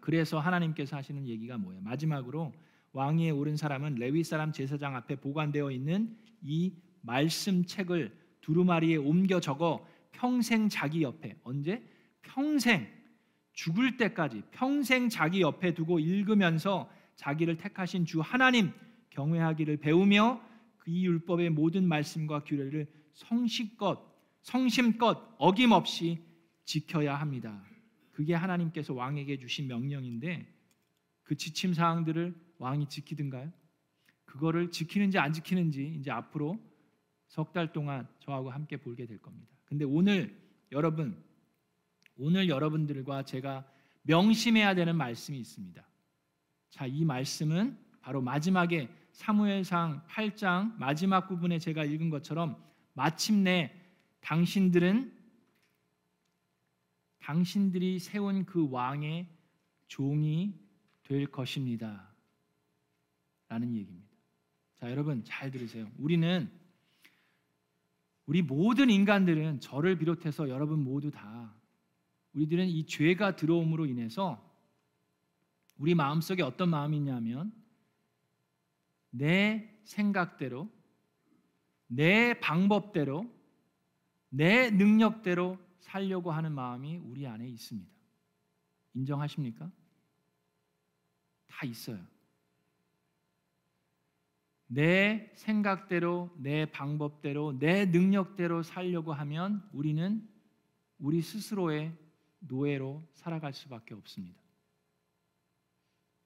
그래서 0.00 0.38
하나님께서 0.38 0.96
하시는 0.96 1.26
얘기가 1.26 1.58
뭐예요? 1.58 1.82
마지막으로 1.82 2.52
왕위에 2.92 3.30
오른 3.30 3.56
사람은 3.56 3.96
레위 3.96 4.22
사람 4.24 4.52
제사장 4.52 4.94
앞에 4.96 5.16
보관되어 5.16 5.70
있는 5.70 6.16
이 6.42 6.72
말씀 7.00 7.64
책을 7.64 8.16
두루마리에 8.40 8.96
옮겨 8.96 9.40
적어 9.40 9.86
평생 10.12 10.68
자기 10.68 11.02
옆에 11.02 11.36
언제 11.42 11.82
평생 12.22 12.86
죽을 13.52 13.96
때까지 13.96 14.42
평생 14.50 15.08
자기 15.08 15.40
옆에 15.40 15.74
두고 15.74 15.98
읽으면서 15.98 16.90
자기를 17.16 17.56
택하신 17.56 18.04
주 18.06 18.20
하나님 18.20 18.72
경외하기를 19.10 19.78
배우며 19.78 20.40
그이 20.78 21.06
율법의 21.06 21.50
모든 21.50 21.86
말씀과 21.86 22.44
규례를 22.44 22.86
성실껏 23.12 24.14
성심껏 24.42 25.36
어김없이 25.38 26.18
지켜야 26.64 27.14
합니다. 27.16 27.62
그게 28.14 28.32
하나님께서 28.32 28.94
왕에게 28.94 29.38
주신 29.38 29.66
명령인데 29.66 30.46
그 31.24 31.36
지침 31.36 31.74
사항들을 31.74 32.34
왕이 32.58 32.88
지키든가요? 32.88 33.52
그거를 34.24 34.70
지키는지 34.70 35.18
안 35.18 35.32
지키는지 35.32 35.96
이제 35.98 36.10
앞으로 36.10 36.58
석 37.28 37.52
달 37.52 37.72
동안 37.72 38.06
저하고 38.20 38.50
함께 38.50 38.76
보게 38.76 39.06
될 39.06 39.20
겁니다. 39.20 39.50
근데 39.64 39.84
오늘 39.84 40.40
여러분 40.70 41.20
오늘 42.16 42.48
여러분들과 42.48 43.24
제가 43.24 43.68
명심해야 44.02 44.76
되는 44.76 44.96
말씀이 44.96 45.36
있습니다. 45.38 45.84
자, 46.70 46.86
이 46.86 47.04
말씀은 47.04 47.76
바로 48.00 48.20
마지막에 48.20 48.88
사무엘상 49.12 50.06
8장 50.08 50.76
마지막 50.78 51.26
부분에 51.26 51.58
제가 51.58 51.84
읽은 51.84 52.10
것처럼 52.10 52.56
마침내 52.92 53.72
당신들은 54.20 55.12
당신들이 57.24 57.98
세운 58.00 58.44
그 58.44 58.68
왕의 58.70 59.26
종이 59.86 60.60
될 61.04 61.26
것입니다. 61.26 62.12
라는 63.48 63.74
얘기입니다. 63.74 64.14
자, 64.74 64.90
여러분 64.90 65.24
잘 65.24 65.50
들으세요. 65.50 65.90
우리는 65.96 66.50
우리 68.26 68.42
모든 68.42 68.90
인간들은 68.90 69.60
저를 69.60 69.96
비롯해서 69.96 70.50
여러분 70.50 70.84
모두 70.84 71.10
다 71.10 71.54
우리들은 72.34 72.66
이 72.68 72.84
죄가 72.84 73.36
들어옴으로 73.36 73.86
인해서 73.86 74.42
우리 75.78 75.94
마음속에 75.94 76.42
어떤 76.42 76.68
마음이 76.68 76.98
있냐면 76.98 77.52
내 79.08 79.74
생각대로 79.84 80.70
내 81.86 82.38
방법대로 82.40 83.32
내 84.28 84.70
능력대로 84.70 85.63
살려고 85.84 86.32
하는 86.32 86.52
마음이 86.52 86.96
우리 86.96 87.26
안에 87.26 87.46
있습니다. 87.46 87.90
인정하십니까? 88.94 89.70
다 91.46 91.66
있어요. 91.66 92.02
내 94.66 95.30
생각대로, 95.34 96.34
내 96.38 96.64
방법대로, 96.64 97.58
내 97.58 97.84
능력대로 97.84 98.62
살려고 98.62 99.12
하면 99.12 99.68
우리는 99.72 100.26
우리 100.98 101.20
스스로의 101.20 101.94
노예로 102.38 103.06
살아갈 103.12 103.52
수밖에 103.52 103.94
없습니다. 103.94 104.40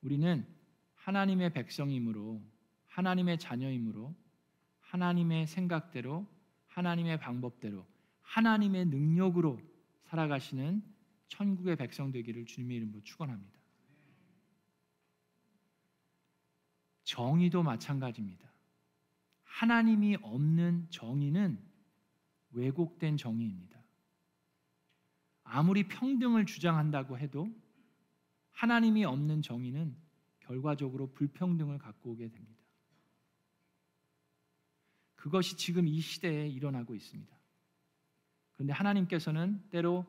우리는 0.03 0.47
하나님의 0.95 1.53
백성이므로, 1.53 2.41
하나님의 2.87 3.39
자녀이므로, 3.39 4.15
하나님의 4.81 5.49
생각대로, 5.49 6.27
하나님의 6.69 7.19
방법대로, 7.19 7.85
하나님의 8.29 8.87
능력으로 8.87 9.59
살아가시는 10.05 10.83
천국의 11.29 11.77
백성 11.77 12.13
되기를 12.13 12.45
주님의 12.45 12.77
이름으로 12.77 13.03
축원합니다. 13.03 13.59
정의도 17.05 17.63
마찬가지입니다. 17.63 18.53
하나님이 19.45 20.19
없는 20.21 20.91
정의는 20.91 21.59
왜곡된 22.51 23.17
정의입니다. 23.17 23.83
아무리 25.43 25.89
평등을 25.89 26.45
주장한다고 26.45 27.19
해도 27.19 27.49
하나님이 28.51 29.05
없는 29.05 29.41
정의는 29.41 29.97
결과적으로 30.41 31.13
불평등을 31.13 31.79
갖고 31.79 32.11
오게 32.11 32.29
됩니다. 32.29 32.63
그것이 35.15 35.57
지금 35.57 35.89
이 35.89 35.99
시대에 36.01 36.47
일어나고 36.49 36.95
있습니다. 36.95 37.38
그런데 38.59 38.73
하나님께서는 38.73 39.63
때로 39.71 40.05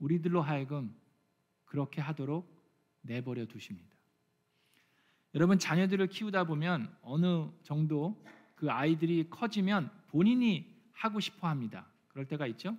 우리들로 0.00 0.42
하여금 0.42 0.92
그렇게 1.64 2.00
하도록 2.00 2.44
내버려 3.02 3.46
두십니다. 3.46 3.96
여러분 5.36 5.56
자녀들을 5.56 6.08
키우다 6.08 6.44
보면 6.44 6.92
어느 7.02 7.48
정도 7.62 8.20
그 8.56 8.72
아이들이 8.72 9.30
커지면 9.30 9.88
본인이 10.08 10.68
하고 10.90 11.20
싶어 11.20 11.46
합니다. 11.46 11.86
그럴 12.08 12.26
때가 12.26 12.48
있죠. 12.48 12.76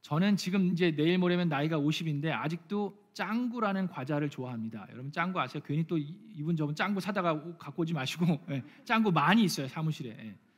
저는 0.00 0.36
지금 0.36 0.72
이제 0.72 0.90
내일 0.90 1.18
모레면 1.18 1.50
나이가 1.50 1.78
50인데 1.78 2.32
아직도 2.32 3.10
짱구라는 3.12 3.88
과자를 3.88 4.30
좋아합니다. 4.30 4.86
여러분 4.92 5.12
짱구 5.12 5.38
아세요? 5.40 5.62
괜히 5.66 5.86
또 5.86 5.98
이분 5.98 6.56
저분 6.56 6.74
짱구 6.74 7.00
사다가 7.00 7.58
갖고 7.58 7.82
오지 7.82 7.92
마시고 7.92 8.46
예, 8.48 8.64
짱구 8.82 9.12
많이 9.12 9.44
있어요 9.44 9.68
사무실에. 9.68 10.08
예. 10.08 10.49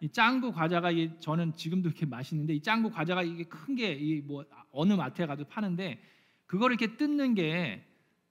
이 0.00 0.08
짱구 0.10 0.52
과자가 0.52 0.90
저는 1.20 1.54
지금도 1.54 1.88
이렇게 1.88 2.06
맛있는데 2.06 2.54
이 2.54 2.62
짱구 2.62 2.90
과자가 2.90 3.22
이게 3.22 3.44
큰 3.44 3.74
게 3.74 3.92
이 3.98 4.22
뭐 4.22 4.44
어느 4.70 4.92
마트에 4.92 5.26
가도 5.26 5.44
파는데 5.44 6.00
그걸 6.46 6.70
이렇게 6.72 6.96
뜯는 6.96 7.34
게 7.34 7.84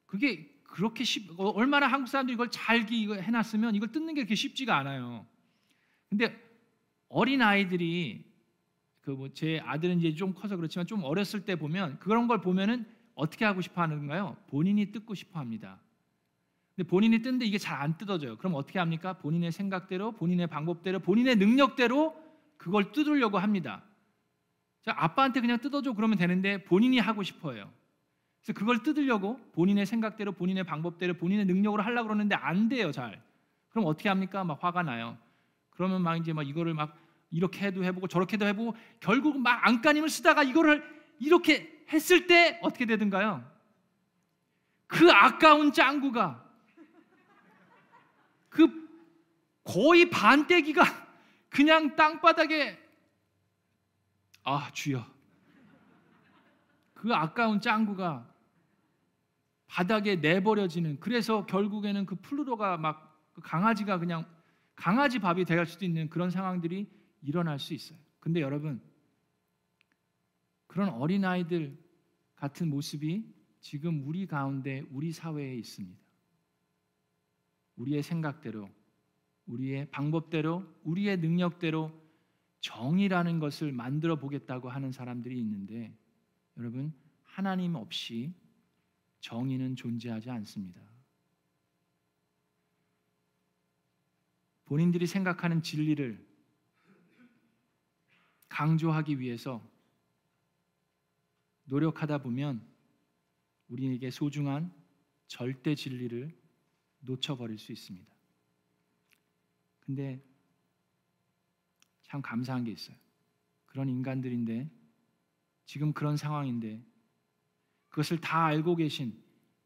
그게 0.05 0.49
그렇게 0.63 1.03
쉽 1.03 1.39
어, 1.39 1.49
얼마나 1.49 1.87
한국 1.87 2.07
사람들이 2.07 2.33
이걸 2.35 2.49
잘 2.51 2.85
해놨으면 2.89 3.75
이걸 3.75 3.91
뜯는 3.91 4.13
게 4.13 4.21
그렇게 4.21 4.35
쉽지가 4.35 4.77
않아요. 4.77 5.25
근데 6.09 6.39
어린 7.09 7.41
아이들이 7.41 8.25
그 9.01 9.11
뭐 9.11 9.29
제 9.33 9.59
아들은 9.65 9.99
이제 9.99 10.13
좀 10.13 10.33
커서 10.33 10.57
그렇지만 10.57 10.85
좀 10.85 11.03
어렸을 11.03 11.45
때 11.45 11.55
보면 11.55 11.97
그런 11.99 12.27
걸 12.27 12.41
보면은 12.41 12.85
어떻게 13.15 13.45
하고 13.45 13.61
싶어 13.61 13.81
하는가요? 13.81 14.35
본인이 14.47 14.91
뜯고 14.91 15.15
싶어 15.15 15.39
합니다. 15.39 15.79
근데 16.77 16.87
본인이 16.87 17.17
뜯는데 17.23 17.45
이게 17.45 17.57
잘 17.57 17.81
안 17.81 17.97
뜯어져요. 17.97 18.37
그럼 18.37 18.53
어떻게 18.53 18.77
합니까? 18.79 19.13
본인의 19.13 19.51
생각대로, 19.51 20.11
본인의 20.11 20.47
방법대로, 20.47 20.99
본인의 20.99 21.35
능력대로 21.37 22.15
그걸 22.57 22.91
뜯으려고 22.91 23.39
합니다. 23.39 23.83
자, 24.83 24.93
아빠한테 24.95 25.41
그냥 25.41 25.59
뜯어줘 25.59 25.93
그러면 25.93 26.17
되는데 26.17 26.63
본인이 26.63 26.99
하고 26.99 27.23
싶어요. 27.23 27.69
그래서 28.41 28.57
그걸 28.57 28.83
뜯으려고 28.83 29.39
본인의 29.53 29.85
생각대로, 29.85 30.31
본인의 30.31 30.63
방법대로, 30.65 31.15
본인의 31.15 31.45
능력으로 31.45 31.83
하려고 31.83 32.07
그러는데 32.07 32.35
안 32.35 32.69
돼요, 32.69 32.91
잘. 32.91 33.21
그럼 33.69 33.85
어떻게 33.85 34.09
합니까? 34.09 34.43
막 34.43 34.63
화가 34.63 34.83
나요. 34.83 35.17
그러면 35.71 36.01
막 36.03 36.15
이제 36.15 36.31
막 36.31 36.47
이거를 36.47 36.73
막 36.73 36.95
이렇게 37.31 37.65
해도 37.65 37.83
해보고 37.83 38.07
저렇게도 38.07 38.45
해보고 38.45 38.75
결국 38.99 39.39
막 39.39 39.65
안간힘을 39.67 40.09
쓰다가 40.09 40.43
이거를 40.43 40.83
이렇게 41.19 41.85
했을 41.91 42.27
때 42.27 42.59
어떻게 42.61 42.85
되든가요? 42.85 43.43
그 44.87 45.11
아까운 45.11 45.71
짱구가 45.71 46.46
그 48.57 48.89
거의 49.63 50.09
반대기가 50.09 50.83
그냥 51.47 51.95
땅바닥에 51.95 52.75
아 54.43 54.71
주여 54.73 55.05
그 56.95 57.13
아까운 57.13 57.61
짱구가 57.61 58.33
바닥에 59.67 60.15
내버려지는 60.15 60.99
그래서 60.99 61.45
결국에는 61.45 62.07
그 62.07 62.15
플루토가 62.15 62.77
막그 62.77 63.41
강아지가 63.43 63.99
그냥 63.99 64.25
강아지 64.75 65.19
밥이 65.19 65.45
될 65.45 65.63
수도 65.67 65.85
있는 65.85 66.09
그런 66.09 66.31
상황들이 66.31 66.89
일어날 67.21 67.59
수 67.59 67.75
있어요. 67.75 67.99
근데 68.19 68.41
여러분 68.41 68.81
그런 70.65 70.89
어린아이들 70.89 71.77
같은 72.35 72.71
모습이 72.71 73.23
지금 73.59 74.07
우리 74.07 74.25
가운데 74.25 74.83
우리 74.89 75.11
사회에 75.11 75.53
있습니다. 75.55 76.06
우리의 77.77 78.03
생각대로 78.03 78.69
우리의 79.45 79.89
방법대로 79.91 80.65
우리의 80.83 81.17
능력대로 81.17 81.91
정의라는 82.59 83.39
것을 83.39 83.71
만들어 83.71 84.17
보겠다고 84.17 84.69
하는 84.69 84.91
사람들이 84.91 85.39
있는데 85.39 85.95
여러분 86.57 86.93
하나님 87.23 87.75
없이 87.75 88.33
정의는 89.21 89.75
존재하지 89.75 90.29
않습니다. 90.29 90.81
본인들이 94.65 95.07
생각하는 95.07 95.61
진리를 95.61 96.27
강조하기 98.49 99.19
위해서 99.19 99.65
노력하다 101.65 102.17
보면 102.19 102.65
우리에게 103.69 104.09
소중한 104.09 104.73
절대 105.27 105.75
진리를 105.75 106.46
놓쳐버릴 107.07 107.57
수 107.57 107.71
있습니다. 107.71 108.07
근데 109.79 110.21
참 112.03 112.21
감사한 112.21 112.65
게 112.65 112.71
있어요. 112.71 112.95
그런 113.65 113.89
인간들인데 113.89 114.69
지금 115.65 115.93
그런 115.93 116.17
상황인데 116.17 116.83
그것을 117.89 118.19
다 118.19 118.45
알고 118.45 118.75
계신 118.75 119.21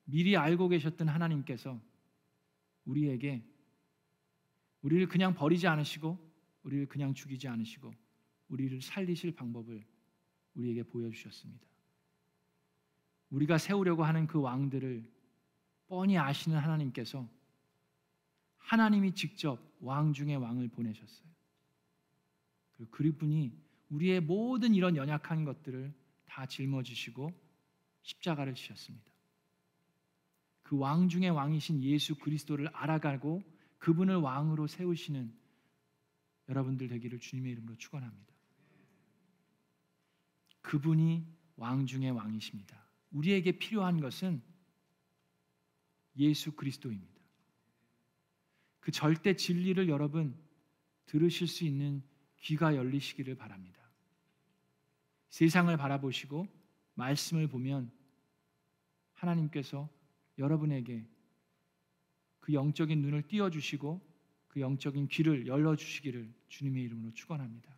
미리 0.05 0.37
알고 0.37 0.69
계셨던 0.69 1.09
하나님께서 1.09 1.79
우리에게 2.85 3.43
우리를 4.81 5.07
그냥 5.07 5.33
버리지 5.33 5.67
않으시고 5.67 6.17
우리를 6.63 6.87
그냥 6.87 7.13
죽이지 7.13 7.47
않으시고 7.47 7.93
우리를 8.49 8.81
살리실 8.81 9.35
방법을 9.35 9.85
우리에게 10.55 10.83
보여주셨습니다. 10.83 11.65
우리가 13.29 13.57
세우려고 13.57 14.03
하는 14.03 14.27
그 14.27 14.39
왕들을 14.39 15.09
뻔히 15.91 16.17
아시는 16.17 16.57
하나님께서 16.57 17.27
하나님이 18.55 19.13
직접 19.13 19.59
왕 19.81 20.13
중의 20.13 20.37
왕을 20.37 20.69
보내셨어요. 20.69 21.27
그리고 22.71 22.91
그분이 22.91 23.51
우리의 23.89 24.21
모든 24.21 24.73
이런 24.73 24.95
연약한 24.95 25.43
것들을 25.43 25.93
다 26.23 26.45
짊어지시고 26.45 27.33
십자가를 28.03 28.55
지셨습니다. 28.55 29.11
그 30.63 30.77
왕 30.77 31.09
중의 31.09 31.29
왕이신 31.31 31.83
예수 31.83 32.15
그리스도를 32.15 32.69
알아가고 32.69 33.43
그분을 33.79 34.15
왕으로 34.15 34.67
세우시는 34.67 35.37
여러분들 36.47 36.87
되기를 36.87 37.19
주님의 37.19 37.51
이름으로 37.51 37.75
축원합니다. 37.75 38.33
그분이 40.61 41.27
왕 41.57 41.85
중의 41.85 42.11
왕이십니다. 42.11 42.81
우리에게 43.11 43.59
필요한 43.59 43.99
것은 43.99 44.41
예수 46.17 46.51
그리스도입니다. 46.53 47.11
그 48.79 48.91
절대 48.91 49.35
진리를 49.35 49.87
여러분 49.89 50.35
들으실 51.05 51.47
수 51.47 51.63
있는 51.63 52.01
귀가 52.39 52.75
열리시기를 52.75 53.35
바랍니다. 53.35 53.79
세상을 55.29 55.75
바라보시고 55.77 56.47
말씀을 56.95 57.47
보면 57.47 57.91
하나님께서 59.13 59.89
여러분에게 60.37 61.05
그 62.39 62.53
영적인 62.53 63.01
눈을 63.01 63.23
띄워 63.27 63.49
주시고 63.49 64.01
그 64.47 64.59
영적인 64.59 65.07
귀를 65.07 65.47
열려 65.47 65.75
주시기를 65.75 66.33
주님의 66.49 66.83
이름으로 66.83 67.13
축원합니다. 67.13 67.71